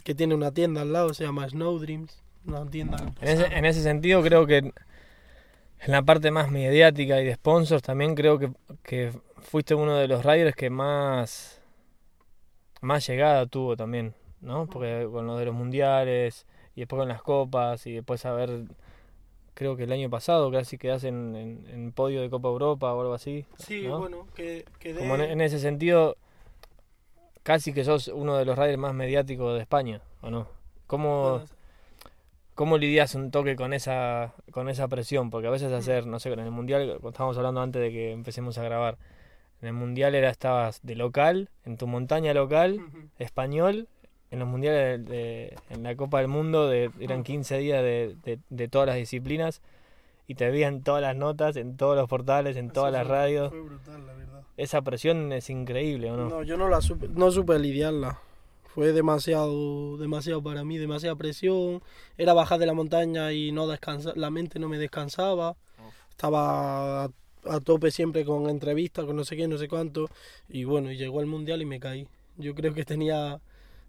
[0.04, 2.22] que tiene una tienda al lado, se llama Snow Dreams.
[2.46, 4.72] Una tienda En ese, en ese sentido creo que en
[5.92, 8.50] la parte más mediática y de sponsors también creo que,
[8.82, 11.57] que fuiste uno de los riders que más,
[12.80, 14.66] más llegada tuvo también, ¿no?
[14.66, 18.64] Porque con lo de los mundiales y después con las copas y después haber,
[19.54, 23.00] creo que el año pasado casi quedás en, en, en podio de Copa Europa o
[23.00, 23.44] algo así.
[23.58, 23.98] Sí, ¿no?
[23.98, 25.00] bueno, que quedé...
[25.00, 26.16] Como en, en ese sentido,
[27.42, 30.48] casi que sos uno de los riders más mediáticos de España, ¿o no?
[30.86, 31.42] ¿Cómo,
[32.54, 35.30] ¿Cómo lidias un toque con esa, con esa presión?
[35.30, 38.58] Porque a veces hacer, no sé, en el mundial, estábamos hablando antes de que empecemos
[38.58, 38.98] a grabar,
[39.62, 42.80] en el mundial era estabas de local, en tu montaña local,
[43.18, 43.88] español,
[44.30, 48.16] en los mundiales, de, de- en la Copa del Mundo, de, eran 15 días de,
[48.24, 49.62] de, de todas las disciplinas
[50.26, 53.48] y te veían todas las notas en todos los portales, en todas las radios.
[53.50, 54.42] Fue brutal, la verdad.
[54.58, 56.28] Esa presión es increíble, ¿o no?
[56.28, 58.18] No, yo no la supe, no supe lidiarla.
[58.74, 61.80] Fue demasiado, demasiado para mí, demasiada presión.
[62.18, 65.56] Era bajar de la montaña y no descansar, la mente no me descansaba.
[66.10, 67.10] Estaba
[67.44, 70.08] a, tope siempre con entrevistas, con no sé qué, no sé cuánto.
[70.48, 72.06] Y bueno, llegó el mundial y me caí.
[72.36, 73.40] Yo creo que tenía,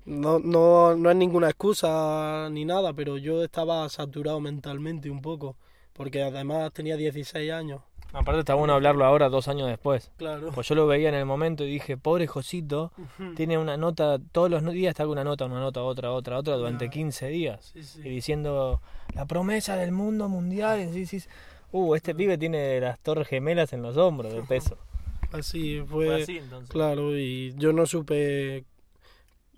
[0.05, 5.55] no, no, no es ninguna excusa ni nada, pero yo estaba saturado mentalmente un poco.
[5.93, 7.81] Porque además tenía 16 años.
[8.11, 10.11] Aparte está bueno hablarlo ahora, dos años después.
[10.17, 10.51] Claro.
[10.53, 12.91] Pues yo lo veía en el momento y dije, pobre Josito,
[13.35, 16.55] tiene una nota, todos los días está con una nota, una nota, otra, otra, otra,
[16.55, 16.91] durante Ya.
[16.91, 17.71] 15 días.
[17.73, 18.01] Sí, sí.
[18.03, 18.81] Y diciendo,
[19.13, 20.91] la promesa del mundo mundial.
[20.91, 21.29] Decís,
[21.71, 24.77] uh, este pibe tiene las torres gemelas en los hombros de peso.
[25.31, 26.23] Así Fue fue.
[26.23, 26.69] así entonces.
[26.71, 28.65] Claro, y yo no supe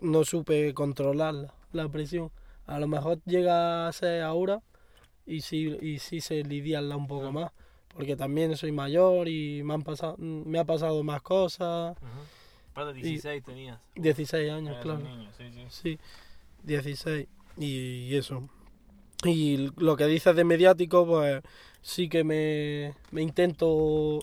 [0.00, 2.30] no supe controlar la, la presión.
[2.66, 4.60] A lo mejor llega a ser ahora
[5.24, 7.52] y sí, y sí sé lidiarla un poco más.
[7.94, 11.96] Porque también soy mayor y me han pasado, me ha pasado más cosas.
[11.96, 12.08] Ujú.
[12.72, 13.78] Aparte 16 tenías.
[13.94, 14.98] 16 años, claro.
[15.00, 15.66] niño, sí, sí.
[15.68, 15.98] Sí,
[16.62, 17.28] 16.
[17.58, 18.48] Y, eso.
[19.24, 21.42] Y lo que dices de mediático, pues
[21.82, 24.20] sí que me, me intento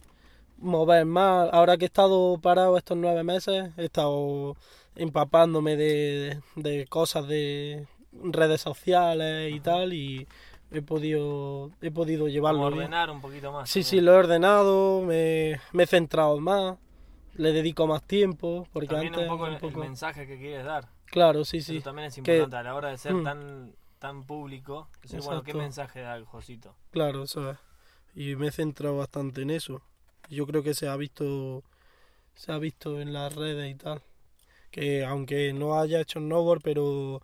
[0.57, 1.49] mover más.
[1.53, 4.55] Ahora que he estado parado estos nueve meses, he estado
[4.95, 10.27] empapándome de, de cosas de redes sociales y tal, y
[10.71, 12.83] he podido, he podido llevarlo Como bien.
[12.83, 13.69] ordenar un poquito más.
[13.69, 16.77] Sí, sí, lo he ordenado, me, me he centrado más,
[17.35, 20.37] le dedico más tiempo, porque También antes un poco, un el, poco- el mensaje que
[20.37, 20.89] quieres dar.
[21.05, 21.77] Claro, sí, sí.
[21.77, 23.23] Eso también es que- importante a la hora de ser Mm.
[23.23, 24.87] tan, tan público.
[25.01, 26.73] Decir, bueno, ¿qué mensaje da el Josito?
[26.91, 27.57] Claro, eso es.
[28.15, 29.81] Y me he centrado bastante en eso.
[30.29, 31.63] Yo creo que se ha visto
[32.35, 34.01] se ha visto en las redes y tal.
[34.71, 37.21] Que aunque no haya hecho snowboard, pero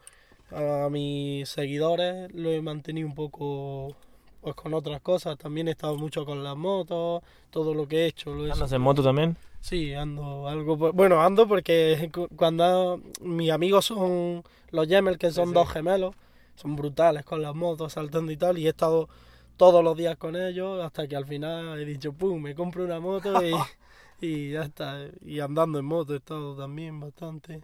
[0.52, 3.96] a mis seguidores lo he mantenido un poco
[4.42, 5.38] pues con otras cosas.
[5.38, 8.34] También he estado mucho con las motos, todo lo que he hecho.
[8.34, 9.38] Lo he ¿Andas en moto también?
[9.62, 10.78] Sí, ando algo.
[10.78, 15.54] por- Bueno, ando porque cu- cuando mis amigos son los Yemel, que son sí.
[15.54, 16.14] dos gemelos,
[16.56, 19.10] son brutales con las motos, saltando y tal, y he estado
[19.58, 23.00] todos los días con ellos hasta que al final he dicho, pum, me compro una
[23.00, 23.54] moto y,
[24.22, 25.08] y ya está.
[25.22, 27.62] Y andando en moto he estado también bastante.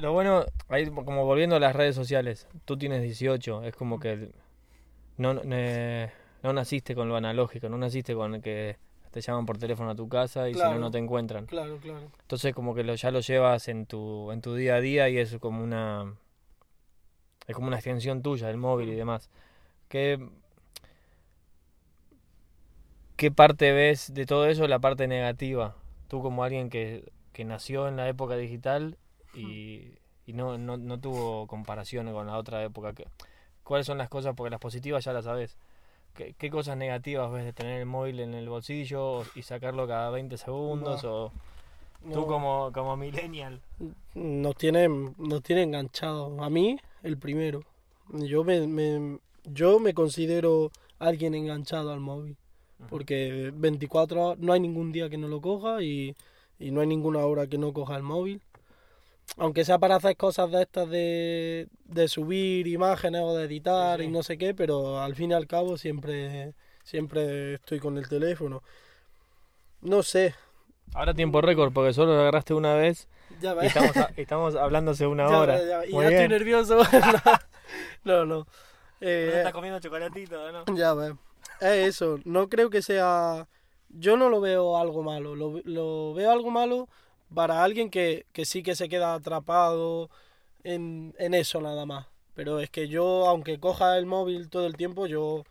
[0.00, 4.32] Lo bueno, ahí como volviendo a las redes sociales, tú tienes 18, es como que
[5.16, 6.10] no, no, eh,
[6.42, 8.78] no naciste con lo analógico, no naciste con que
[9.12, 11.46] te llaman por teléfono a tu casa y si no, no te encuentran.
[11.46, 12.10] Claro, claro.
[12.20, 15.18] Entonces como que lo, ya lo llevas en tu, en tu día a día y
[15.18, 16.12] es como una
[17.46, 19.28] es como una extensión tuya, el móvil y demás.
[19.88, 20.18] ¿Qué,
[23.16, 25.74] qué parte ves de todo eso, la parte negativa?
[26.08, 28.96] Tú como alguien que, que nació en la época digital
[29.34, 29.92] y,
[30.26, 32.92] y no, no, no tuvo comparaciones con la otra época.
[32.92, 33.06] ¿qué-
[33.64, 34.34] ¿Cuáles son las cosas?
[34.36, 35.56] Porque las positivas ya las sabes.
[36.14, 40.10] ¿Qué, qué cosas negativas ves de tener el móvil en el bolsillo y sacarlo cada
[40.10, 41.04] 20 segundos?
[41.04, 41.32] O,
[42.12, 42.26] Tú No.
[42.26, 43.60] como, como millennial.
[44.14, 44.88] nos tiene,
[45.18, 46.38] nos tiene enganchados.
[46.40, 47.62] A mí, el primero.
[48.12, 52.36] Yo me, me- yo me considero alguien enganchado al móvil.
[52.90, 56.14] Porque 24 horas, no hay ningún día que no lo coja y,
[56.58, 58.42] y no hay ninguna hora que no coja el móvil.
[59.38, 64.04] Aunque sea para hacer cosas de estas de, de subir imágenes o de editar sí.
[64.04, 66.54] y no sé qué, pero al fin y al cabo siempre,
[66.84, 68.62] siempre estoy con el teléfono.
[69.80, 70.34] No sé,
[70.94, 73.08] Ahora tiempo récord porque solo lo agarraste una vez
[73.40, 73.66] ya y ves.
[73.66, 75.58] estamos, a- estamos hablando hace una Ya, hora.
[75.58, 76.22] ya, ya, y Muy ya bien.
[76.22, 76.78] estoy nervioso.
[78.04, 78.46] no, no.
[79.00, 80.76] Eh, Estás comiendo chocolatito, ¿no?
[80.76, 81.12] ya ves.
[81.60, 82.18] Es eso.
[82.24, 83.46] No creo que sea.
[83.88, 85.36] Yo no lo veo algo malo.
[85.36, 86.88] Lo, lo veo algo malo
[87.34, 90.08] para alguien que, que sí que se queda atrapado
[90.64, 92.06] en, en eso nada más.
[92.34, 95.44] Pero es que yo, aunque coja el móvil todo el tiempo, yo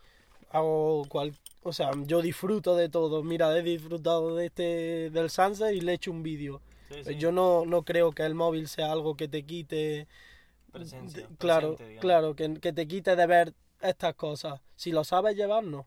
[0.50, 1.34] hago cual.
[1.66, 3.24] O sea, yo disfruto de todo.
[3.24, 6.62] Mira, he disfrutado de este del sunset y le he hecho un vídeo.
[6.90, 7.16] Sí, sí.
[7.16, 10.06] Yo no, no creo que el móvil sea algo que te quite.
[10.70, 12.00] Presencia, de- claro, digamos.
[12.00, 14.60] claro, que, que te quite de ver estas cosas.
[14.76, 15.86] Si lo sabes llevar, no.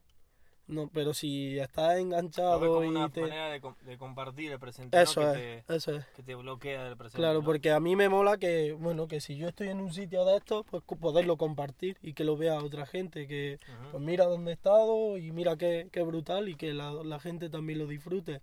[0.69, 3.21] No, pero si estás enganchado y una te.
[3.21, 5.01] manera de, com- de compartir el presente, ¿no?
[5.03, 6.05] Eso que, es, eso es.
[6.15, 7.17] que te bloquea del presente.
[7.17, 7.45] Claro, ¿no?
[7.45, 10.37] porque a mí me mola que, bueno, que si yo estoy en un sitio de
[10.37, 13.59] estos, pues poderlo compartir y que lo vea otra gente, que
[13.91, 17.49] pues mira dónde he estado y mira qué, qué brutal y que la, la gente
[17.49, 18.41] también lo disfrute.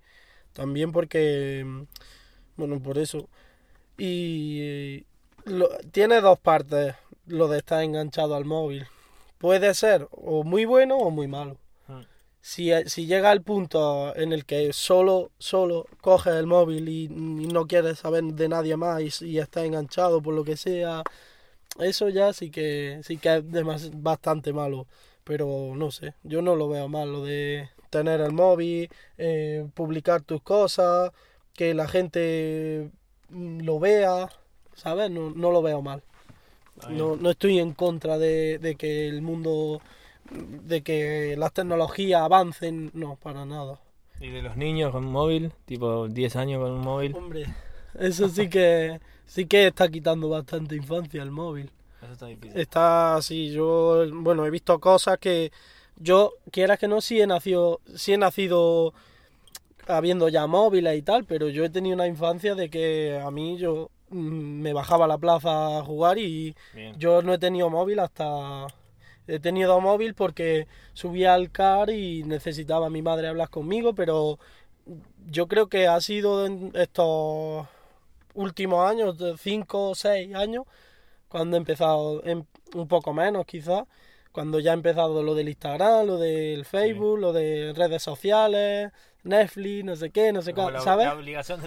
[0.53, 1.83] También porque, mm,
[2.57, 3.29] bueno, por eso.
[3.99, 5.05] Y eh,
[5.45, 6.97] lo- tiene dos partes
[7.27, 8.85] lo de estar enganchado al móvil.
[9.39, 11.57] Puede ser o muy bueno o muy malo.
[12.51, 17.47] Si, si llega al punto en el que solo, solo coges el móvil y, y
[17.49, 21.03] no quieres saber de nadie más y, y estás enganchado por lo que sea,
[21.81, 24.87] eso ya sí que sí que es demas- bastante malo.
[25.25, 28.89] Pero no sé, yo no lo veo mal, lo de tener el móvil,
[29.19, 31.13] eh, publicar tus cosas,
[31.55, 32.91] que la gente
[33.31, 34.29] mm, lo vea,
[34.75, 35.11] ¿sabes?
[35.11, 36.03] No, no lo veo mal.
[36.89, 39.81] No, no estoy en contra de, de que el mundo,
[40.31, 43.81] de que las tecnologías avancen, no, para nada.
[44.21, 45.53] ¿Y de los niños con un móvil?
[45.67, 47.15] Tipo 10 años con un móvil.
[47.15, 47.47] Hombre,
[47.99, 51.71] eso sí que sí que está quitando bastante infancia el móvil.
[52.03, 52.59] Eso está difícil.
[52.59, 55.51] Está así, yo, bueno, he visto cosas que
[55.97, 58.93] yo, quieras que no, sí he nacido, sí he nacido
[59.87, 63.57] habiendo ya móviles y tal, pero yo he tenido una infancia de que a mí
[63.57, 66.99] yo mm, me bajaba a la plaza a jugar y Bien.
[66.99, 68.67] yo no he tenido móvil hasta...
[69.29, 74.39] He tenido móvil porque subía al car y necesitaba a mi madre hablar conmigo, pero
[75.29, 77.67] yo creo que ha sido en estos
[78.35, 80.65] últimos años, 5 o 6 años,
[81.29, 83.85] cuando he empezado, en- un poco menos quizás,
[84.33, 88.93] cuando ya ha empezado lo del Instagram, lo del Facebook, lo de redes sociales,
[89.25, 91.07] Netflix, no sé qué, no sé qué, ¿sabes?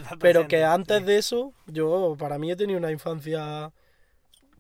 [0.04, 1.04] la Pero que antes sí.
[1.04, 3.72] de eso, yo, para mí he tenido una infancia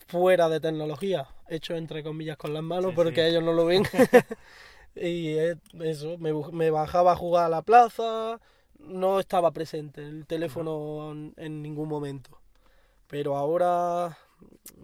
[0.08, 3.28] fuera de tecnología, hecho entre comillas con las manos, Sí, porque sí.
[3.30, 3.84] ellos no lo ven.
[4.96, 5.36] y
[5.82, 8.40] eso, me, me bajaba a jugar a la plaza,
[8.80, 12.40] no estaba presente el teléfono en, en ningún momento.
[13.08, 14.18] Pero ahora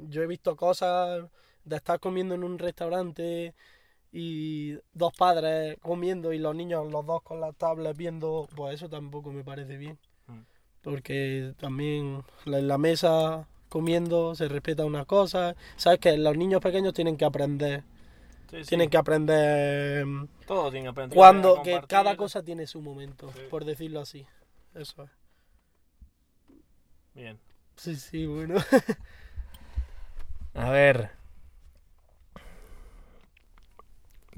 [0.10, 1.26] yo he visto cosas
[1.64, 3.54] de estar comiendo en un restaurante
[4.12, 8.90] y dos padres comiendo y los niños los dos con las tablets viendo, pues eso
[8.90, 9.98] tampoco me parece bien.
[10.28, 10.40] Mm.
[10.82, 15.54] Porque también la- en la mesa comiendo se respeta una cosa.
[15.76, 17.84] Sabes que los niños pequeños tienen que aprender,
[18.50, 18.70] Sí, sí.
[18.70, 21.14] tienen que aprender mm, Todo tiene que aprender.
[21.18, 23.42] cuando que cada cosa tiene su momento, Sí.
[23.50, 24.26] por decirlo así.
[24.74, 25.10] Eso es.
[27.16, 27.38] Bien.
[27.76, 28.56] Sí, sí, bueno.
[30.54, 31.10] A ver.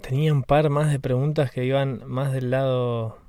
[0.01, 3.19] Tenía un par más de preguntas que iban más del lado...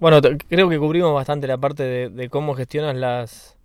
[0.00, 3.56] Bueno, creo que cubrimos bastante la parte de, de cómo gestionas las,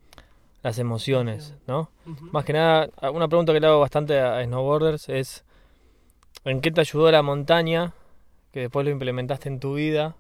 [0.68, 1.90] las emociones, ¿no?
[2.34, 5.46] Más que nada, una pregunta que le hago bastante a snowboarders es
[6.44, 7.94] ¿en qué te ayudó la montaña
[8.52, 10.18] que después lo implementaste en tu vida?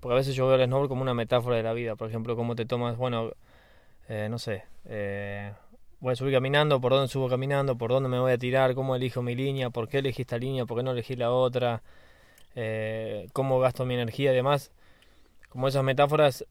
[0.00, 2.34] Porque a veces yo veo el snowboard como una metáfora de la vida, por ejemplo,
[2.34, 3.30] cómo te tomas, bueno,
[4.08, 5.52] eh, no sé, eh,
[6.00, 8.96] voy a subir caminando, por dónde subo caminando, por dónde me voy a tirar, cómo
[8.96, 11.80] elijo mi línea, por qué elegí esta línea, por qué no elegí la otra,
[12.56, 14.72] eh, cómo gasto mi energía y demás.
[15.48, 16.44] Como esas metáforas,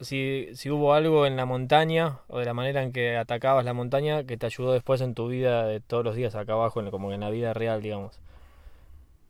[0.00, 4.24] si, hubo algo en la montaña o de la manera en que atacabas la montaña
[4.24, 7.12] que te ayudó después en tu vida de todos los días acá abajo, en- como
[7.12, 8.18] en la vida real, digamos.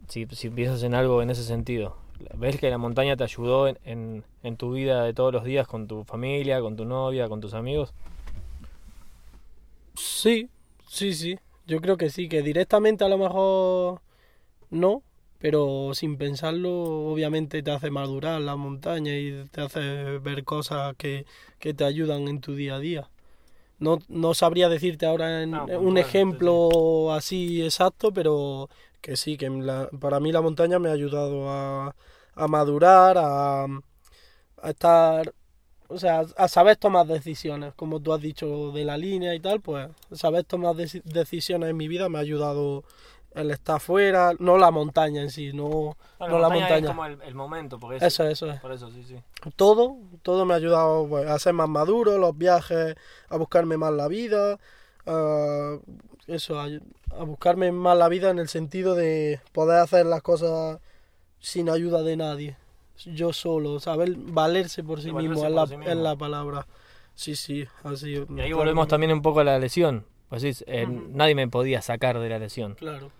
[0.09, 1.97] Si, si piensas en algo en ese sentido,
[2.35, 5.66] ¿ves que la montaña te ayudó en, en, en tu vida de todos los días
[5.68, 7.93] con tu familia, con tu novia, con tus amigos?
[9.95, 10.49] Sí,
[10.89, 11.39] sí, sí.
[11.66, 14.01] Yo creo que sí, que directamente a lo mejor
[14.71, 15.03] no,
[15.41, 16.72] pero sin pensarlo,
[17.12, 19.80] obviamente te hace madurar la montaña y te hace
[20.20, 21.26] ver cosas que,
[21.61, 23.11] que te ayudan en tu día a día.
[23.78, 28.68] No, no sabría decirte ahora en Ah, un puntualmente, ejemplo así exacto, pero
[29.01, 31.95] que sí, que la- para mí la montaña me ha ayudado a,
[32.34, 35.34] a madurar, a, a estar
[35.88, 39.61] o sea, a saber tomar decisiones, como tú has dicho de la línea y tal,
[39.61, 42.84] pues saber tomar deci- decisiones en mi vida me ha ayudado
[43.35, 46.95] el estar fuera, no la montaña en sí, no, no la montaña.
[47.24, 48.61] el, momento, porque Eso, eso es.
[48.61, 49.16] por eso, sí, sí.
[49.57, 52.97] Todo, todo me ha ayudado pues, a ser más maduro, los viajes,
[53.28, 54.59] a buscarme más la vida,
[55.07, 55.78] a,
[56.26, 56.66] eso, a,
[57.18, 60.81] a buscarme más la vida en el sentido de poder hacer las cosas
[61.39, 62.57] sin ayuda de nadie,
[63.07, 66.16] yo solo, saber valerse por sí Sí, valerse mismo, es por la, sí es la
[66.16, 66.66] palabra.
[67.14, 68.24] Sí, sí, así.
[68.28, 70.07] Y ahí volvemos también un poco a la lesión.
[70.28, 72.76] Pues decís, eh, nadie me podía sacar de la lesión.
[72.76, 73.11] Claro,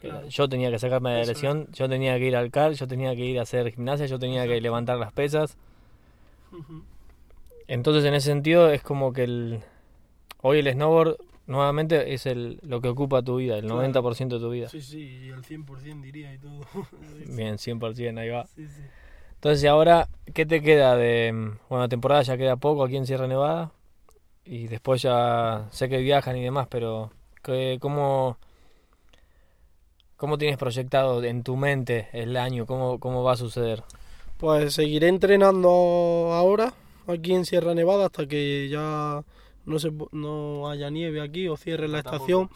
[0.00, 0.26] claro.
[0.28, 3.14] Yo tenía que sacarme de la lesión, yo tenía que ir al CAR, yo tenía
[3.14, 5.56] que ir a hacer gimnasia, yo tenía que levantar las pesas.
[7.68, 9.60] Entonces, en ese sentido, es como que el
[10.42, 13.76] hoy el snowboard nuevamente es el lo que ocupa tu vida, el Claro.
[13.76, 14.68] 90% de tu vida.
[14.68, 16.60] Sí, sí, el 100% diría y todo.
[17.26, 18.46] Bien, 100%, ahí va.
[18.46, 18.82] sí, sí.
[19.34, 21.32] Entonces, ¿y ahora, ¿qué te queda de.
[21.68, 23.72] Bueno, la temporada ya queda poco aquí en Sierra Nevada.
[24.44, 27.10] Y después ya sé que viajan y demás, pero
[27.42, 28.36] ¿qué- ¿cómo,
[30.20, 32.66] cómo tienes proyectado en tu mente el año?
[32.66, 33.82] ¿Cómo, cómo va a suceder?
[34.36, 35.70] Pues seguiré entrenando
[36.32, 36.74] ahora
[37.06, 39.24] aquí en Sierra Nevada hasta que ya
[39.64, 42.50] no se no haya nieve aquí o cierre la Falta estación.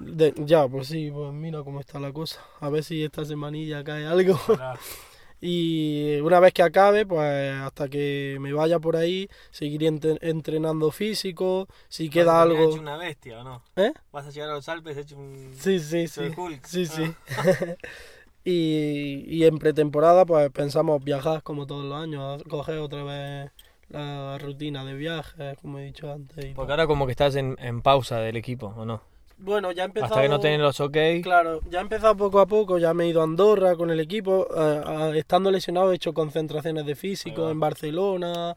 [0.00, 2.40] De- ya, pues sí, pues mira cómo está la cosa.
[2.60, 4.36] A ver si esta semanilla cae algo.
[5.40, 10.90] Y una vez que acabe, pues hasta que me vaya por ahí, seguiré ent- entrenando
[10.90, 11.68] físico.
[11.88, 12.74] Si queda algo.
[12.74, 13.62] una bestia o no?
[13.76, 13.92] ¿Eh?
[14.12, 15.52] ¿Vas a llegar a los Alpes hecho un...
[15.58, 16.30] Sí, sí, sí.
[16.36, 16.64] Hulk.
[16.64, 17.12] Sí, sí.
[17.36, 17.74] Ah.
[18.44, 23.50] y, y en pretemporada, pues pensamos viajar como todos los años, a coger otra vez
[23.90, 26.44] la rutina de viajes, como he dicho antes.
[26.44, 29.02] y Porque ahora como que estás en, en pausa del equipo, ¿o no?
[29.38, 30.14] Bueno, ya he empezado.
[30.14, 30.96] Hasta que no tenés los ok.
[31.22, 34.00] Claro, ya he empezado poco a poco, ya me he ido a Andorra con el
[34.00, 38.54] equipo, eh, estando lesionado he hecho concentraciones de físico en Barcelona,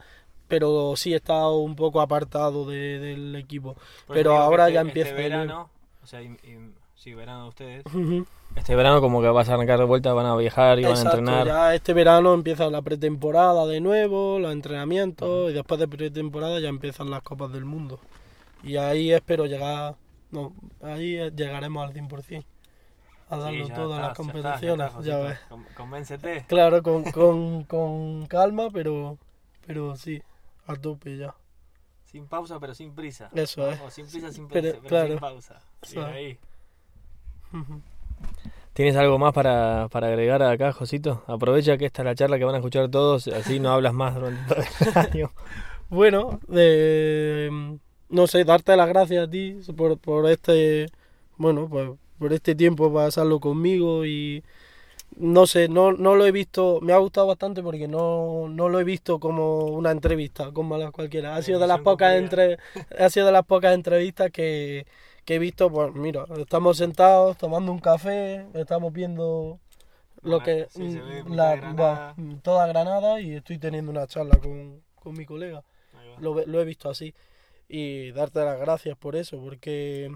[0.48, 3.76] pero sí he estado un poco apartado de- del equipo.
[4.08, 5.24] Pero ahora ya empieza nuevo.
[5.30, 5.70] verano,
[6.04, 7.84] o sea, y, y- sí, verano de ustedes.
[8.56, 11.02] Este verano como que vas a arrancar de vuelta, van a viajar y van a
[11.02, 11.46] entrenar.
[11.48, 16.70] ya este verano empieza la pretemporada de nuevo, los entrenamientos, y después de pretemporada ya
[16.70, 18.00] empiezan las Copas del Mundo.
[18.64, 19.96] Y ahí espero llegar,
[20.32, 22.46] no, ahí llegaremos al 100%,
[23.30, 25.40] a darlo todo en las competiciones, ya, ves.
[25.76, 26.46] Convéncete.
[26.48, 29.18] Claro, con, con, con calma, pero,
[29.66, 30.22] pero sí,
[30.66, 31.36] a tope ya.
[32.06, 33.30] Sin pausa, pero sin prisa.
[33.34, 33.80] Eso es.
[33.82, 35.10] O sin prisa, sin prisa, pero, claro.
[35.10, 35.62] sin pausa.
[36.06, 36.40] Ahí.
[37.54, 37.82] Ujú.
[38.78, 41.24] ¿Tienes algo más para, para agregar acá, Josito?
[41.26, 44.14] Aprovecha que esta es la charla que van a escuchar todos, así no hablas más
[44.14, 45.32] durante todo el año.
[45.90, 47.80] Bueno, de,
[48.10, 50.88] no sé, darte las gracias a ti por, por este,
[51.38, 54.44] bueno, pues por este tiempo para pasarlo conmigo y
[55.16, 58.80] no sé, no, no lo he visto, me ha gustado bastante porque no, no lo
[58.80, 61.36] he visto como una entrevista, como las cualquiera.
[61.36, 62.58] Ha sido de las pocas entre,
[63.00, 64.86] ha sido de las pocas entrevistas que,
[65.26, 69.60] que he visto, pues mira, estamos sentados tomando un café, estamos viendo
[70.22, 72.16] lo que sí, mm, la, Granada.
[72.42, 75.64] toda Granada y estoy teniendo una charla con, con mi colega
[76.20, 77.14] lo, lo he visto así.
[77.70, 80.12] Y darte las gracias por eso, porque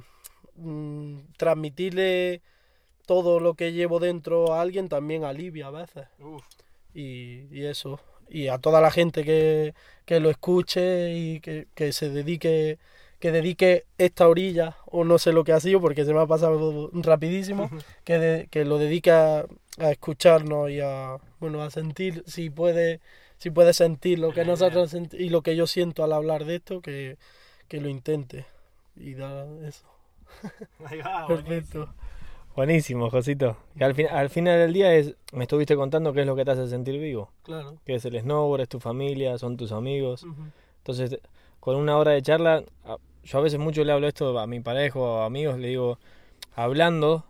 [0.56, 2.41] mm, transmitirle
[3.06, 6.06] todo lo que llevo dentro a alguien también alivia a veces.
[6.19, 6.44] Uf,
[6.94, 7.99] Y, y eso,
[8.30, 9.73] y a toda la gente que,
[10.06, 12.80] que lo escuche y que, que se dedique
[13.19, 16.26] que dedique esta orilla, o no sé lo que ha sido porque se me ha
[16.26, 17.69] pasado rapidísimo,
[18.03, 19.45] que, de- que lo dedique a,
[19.78, 22.99] a escucharnos y a, bueno, a sentir, si puede,
[23.38, 26.82] si puede sentir lo que nosotros y lo que yo siento al hablar de esto,
[26.82, 27.18] que,
[27.72, 28.45] que lo intente.
[28.98, 29.85] Y da eso.
[30.85, 31.88] Ahí va, Perfecto.
[32.53, 33.56] Buenísimo, Josito.
[33.80, 36.43] Y al, fin- al final del día es, me estuviste contando qué es lo que
[36.43, 37.31] te hace sentir vivo.
[37.43, 37.77] Claro.
[37.85, 40.26] Que es el snowboard, es tu familia, son tus amigos.
[40.80, 41.18] Entonces,
[41.61, 44.60] con una hora de charla, a- yo a veces mucho le hablo esto a mi
[44.60, 45.98] pareja o a amigos, le digo,
[46.56, 47.23] hablando,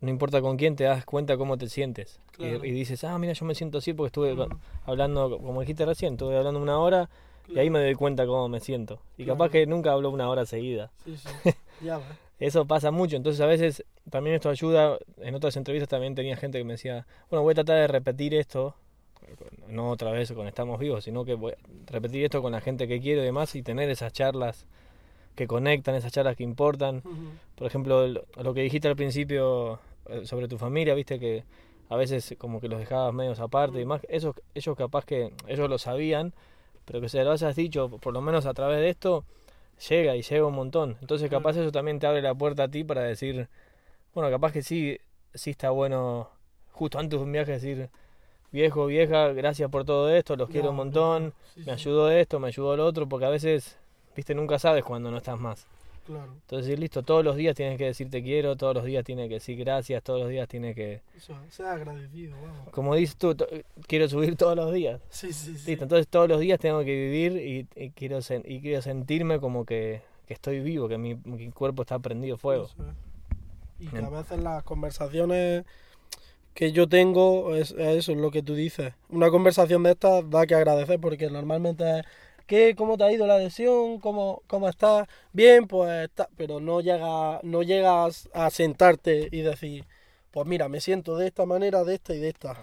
[0.00, 2.20] no importa con quién, te das cuenta cómo te sientes.
[2.34, 2.64] Y- Claro.
[2.64, 4.46] Y, dices, ah, mira, yo me siento así porque estuve
[4.84, 7.10] hablando, como dijiste recién, estuve hablando una hora
[7.54, 9.00] y ahí me doy cuenta cómo me siento.
[9.16, 10.90] Y capaz que nunca hablo una hora seguida.
[11.04, 11.50] Sí, sí.
[11.82, 12.06] Ya ves.
[12.38, 14.98] Eso pasa mucho, entonces a veces también esto ayuda.
[15.18, 18.34] En otras entrevistas también tenía gente que me decía, bueno, voy a tratar de repetir
[18.34, 18.74] esto,
[19.68, 21.56] no otra vez con Estamos Vivos, sino que voy a
[21.92, 24.66] repetir esto con la gente que quiero y demás y tener esas charlas
[25.34, 27.02] que conectan, esas charlas que importan.
[27.56, 31.44] Por ejemplo, lo que dijiste al principio eh, sobre tu familia, viste que
[31.90, 35.68] a veces como que los dejabas medios aparte y demás, esos, ellos capaz que ellos
[35.68, 36.32] lo sabían,
[36.84, 39.24] pero que se lo hayas dicho, por lo menos a través de esto,
[39.88, 40.96] llega y llega un montón.
[41.00, 43.48] Entonces capaz eso también te abre la puerta a ti para decir,
[44.14, 44.98] bueno, capaz que sí,
[45.34, 46.28] sí está bueno,
[46.72, 47.90] justo antes de un viaje decir,
[48.52, 51.70] viejo, vieja, gracias por todo esto, los quiero un montón, sí, me sí.
[51.70, 53.76] ayudó esto, me ayudó lo otro, porque a veces,
[54.16, 55.66] viste, nunca sabes cuando no estás más.
[56.06, 56.32] Claro.
[56.32, 59.34] Entonces, listo, todos los días tienes que decir te quiero, todos los días tienes que
[59.34, 61.02] decir gracias, todos los días tienes que...
[61.16, 62.68] Eso, sea agradecido, vamos.
[62.70, 63.36] Como dices tú,
[63.86, 65.00] quiero subir todos los días.
[65.10, 65.70] Sí, sí, sí.
[65.70, 69.64] Listo, entonces todos los días tengo que vivir y, y quiero, y quiero sentirme como
[69.64, 72.64] que, que estoy vivo, que mi, mi cuerpo está prendido fuego.
[72.64, 72.76] Eso.
[73.78, 75.64] Y que a veces las conversaciones
[76.54, 78.92] que yo tengo es, es eso, es lo que tú dices.
[79.08, 82.02] Una conversación de estas da que agradecer porque normalmente
[82.50, 82.74] ¿qué?
[82.74, 84.00] ¿Cómo te ha ido la lesión?
[84.00, 85.06] ¿Cómo, cómo estás?
[85.32, 89.86] Bien, pues está, pero no llega, no llegas a sentarte y decir,
[90.32, 92.56] pues mira, me siento de esta manera, de esta y de esta.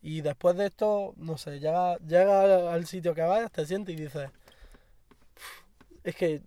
[0.00, 4.02] Y después de esto, no sé, llega, llega al sitio que vayas, te sientes y
[4.02, 4.30] dices,
[6.04, 6.40] es que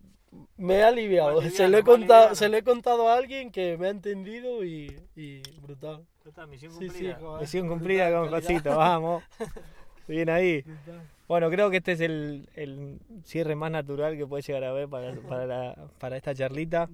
[0.55, 1.41] me he aliviado.
[1.51, 4.97] Se, lo he contado, se lo he contado a alguien que me ha entendido y,
[5.17, 6.05] y brutal.
[6.47, 7.41] misión Sí, sí, joder.
[7.41, 9.22] Misión cumplida con Josito, vamos.
[10.07, 10.61] Bien ahí.
[10.61, 11.15] brutal.
[11.27, 14.88] Bueno, creo que este es el, el cierre más natural que puede llegar a ver
[14.88, 16.88] para, para, la- para esta charlita.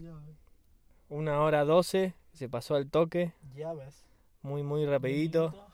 [1.09, 4.05] Una hora doce, se pasó al toque, Ya ves.
[4.41, 5.53] muy, muy rapidito.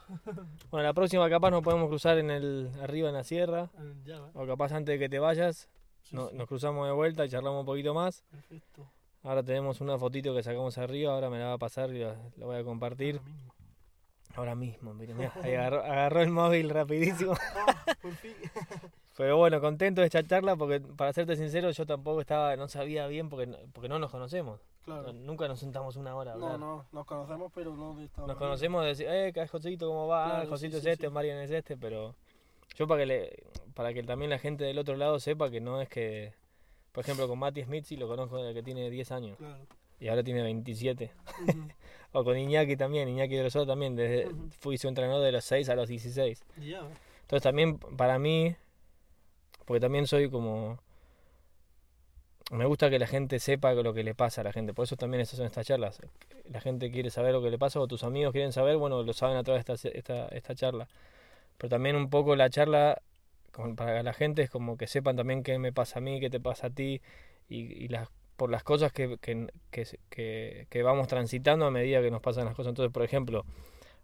[0.71, 3.69] Bueno, la próxima capaz nos podemos cruzar en el arriba en la sierra.
[4.05, 4.31] Ya ves.
[4.35, 5.67] O capaz antes de que te vayas,
[6.01, 8.23] Sí, no- sí, nos cruzamos de vuelta y charlamos un poquito más.
[8.31, 8.89] Perfecto.
[9.23, 12.15] Ahora tenemos una fotito que sacamos arriba, ahora me la va a pasar y la,
[12.37, 13.17] la voy a compartir.
[13.17, 13.53] Ahora mismo.
[14.37, 17.33] Ahora mismo, mira, mirá, ahí agarró, agarró el móvil rapidísimo.
[17.87, 18.33] Ah, por fin.
[19.17, 23.07] Pero bueno, contento de esta charla porque para serte sincero yo tampoco estaba, no sabía
[23.07, 24.61] bien porque, no- porque no nos conocemos.
[24.85, 25.11] Claro.
[25.11, 26.59] Nunca nos sentamos una hora a No, hablar.
[26.59, 28.39] no, nos conocemos, pero no de esta Nos manera.
[28.45, 29.87] conocemos de decir, eh, ¿qué es Josito?
[29.87, 30.25] ¿Cómo va?
[30.29, 31.13] Claro, Josito sí, es sí, este, sí.
[31.13, 32.15] Marian es este, pero
[32.75, 33.43] yo para que le,
[33.73, 36.33] para que también la gente del otro lado sepa que no es que,
[36.91, 39.65] por ejemplo, con Mati Smith sí lo conozco desde que tiene 10 años Claro.
[39.99, 41.11] Y ahora tiene 27.
[41.47, 41.67] Ujú.
[42.13, 44.49] O con Iñaki también, Iñaki Grosot también, desde, Ujú.
[44.49, 46.41] fui su entrenador de los 6 a los 16.
[46.57, 46.97] Ya ves.
[47.21, 48.55] Entonces también para mí,
[49.65, 50.79] porque también soy como...
[52.49, 54.95] Me gusta que la gente sepa lo que le pasa a la gente, por eso
[54.95, 55.99] también estas son estas charlas.
[56.49, 59.11] La gente quiere saber lo que le pasa o tus amigos quieren saber, bueno, lo
[59.13, 60.87] saben a través de esta, esta, esta charla.
[61.57, 63.01] Pero también un poco la charla
[63.75, 66.39] para la gente es como que sepan también qué me pasa a mí, qué te
[66.39, 67.01] pasa a ti
[67.49, 68.07] y, y las,
[68.37, 72.45] por las cosas que, que, que, que- que vamos transitando a medida que nos pasan
[72.45, 72.69] las cosas.
[72.71, 73.43] Entonces, por ejemplo,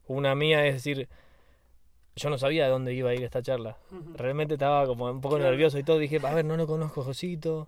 [0.07, 1.07] una mía es decir,
[2.15, 3.77] yo no sabía de dónde iba a ir esta charla.
[4.15, 5.97] Realmente estaba como un poco nervioso y todo.
[5.99, 7.67] Dije, a ver, no lo conozco, Josito.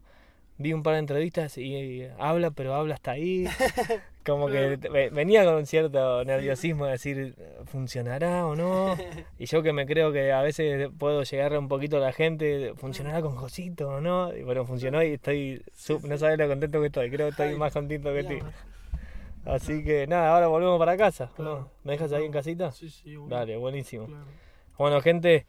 [0.58, 3.46] Vi un par de entrevistas y habla, pero habla hasta ahí.
[4.26, 4.78] Como que
[5.12, 8.96] venía con un cierto nerviosismo de decir, ¿funcionará o no?
[9.38, 12.74] Y yo que me creo que a veces puedo llegarle un poquito a la gente,
[12.76, 14.36] ¿funcionará con Josito o no?
[14.36, 15.62] Y bueno, funcionó y estoy,
[16.04, 17.12] no sabes lo contento que estoy.
[17.12, 18.40] Creo que estoy más contento que ti.
[19.46, 21.30] Así que nada, ahora volvemos para casa.
[21.38, 21.70] ¿no?
[21.84, 22.72] ¿Me dejas ahí en casita?
[22.72, 24.08] Sí, sí, bueno, Dale, buenísimo.
[24.76, 25.46] Bueno, gente,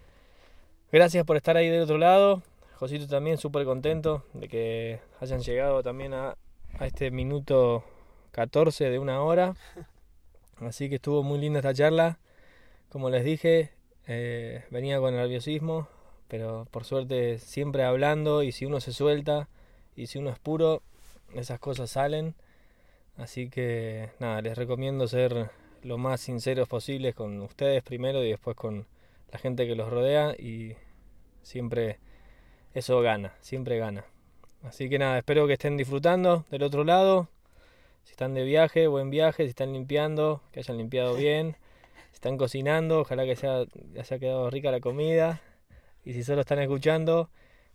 [0.93, 2.43] gracias por estar ahí del otro lado.
[2.79, 6.37] Josito también súper contento de que hayan llegado también a,
[6.79, 7.85] a este minuto
[8.33, 9.57] 14 de una hora.
[10.61, 12.19] Así que estuvo muy linda esta charla.
[12.89, 13.73] Como les dije,
[14.07, 15.89] eh, venía con nerviosismo,
[16.29, 19.49] pero por suerte siempre hablando y si uno se suelta
[19.97, 20.83] y si uno es puro,
[21.35, 22.35] esas cosas salen.
[23.17, 25.51] Así que nada, les recomiendo ser
[25.83, 28.87] lo más sinceros posibles con ustedes primero y después con,
[29.33, 30.77] la gente que los rodea y
[31.43, 31.99] siempre
[32.77, 34.05] eso gana, siempre gana.
[34.63, 37.27] Así que nada, espero que estén disfrutando del otro lado.
[38.05, 39.45] Si están de viaje, buen viaje.
[39.45, 41.57] Si están limpiando, que hayan limpiado bien.
[42.11, 43.65] Si están cocinando, ojalá que sea,
[43.99, 45.41] haya quedado rica la comida.
[46.05, 47.31] Y si solo están escuchando,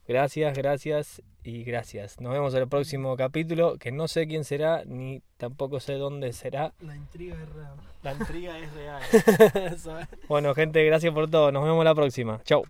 [0.08, 2.22] gracias, gracias y gracias.
[2.22, 6.32] Nos vemos en el próximo capítulo, que no sé quién será, ni tampoco sé dónde
[6.32, 6.74] será.
[6.80, 7.76] La intriga es real.
[8.04, 9.02] La intriga es real.
[9.74, 10.08] Eso es.
[10.28, 11.52] Bueno, gente, gracias por todo.
[11.52, 12.40] Nos vemos la próxima.
[12.44, 12.64] Chau.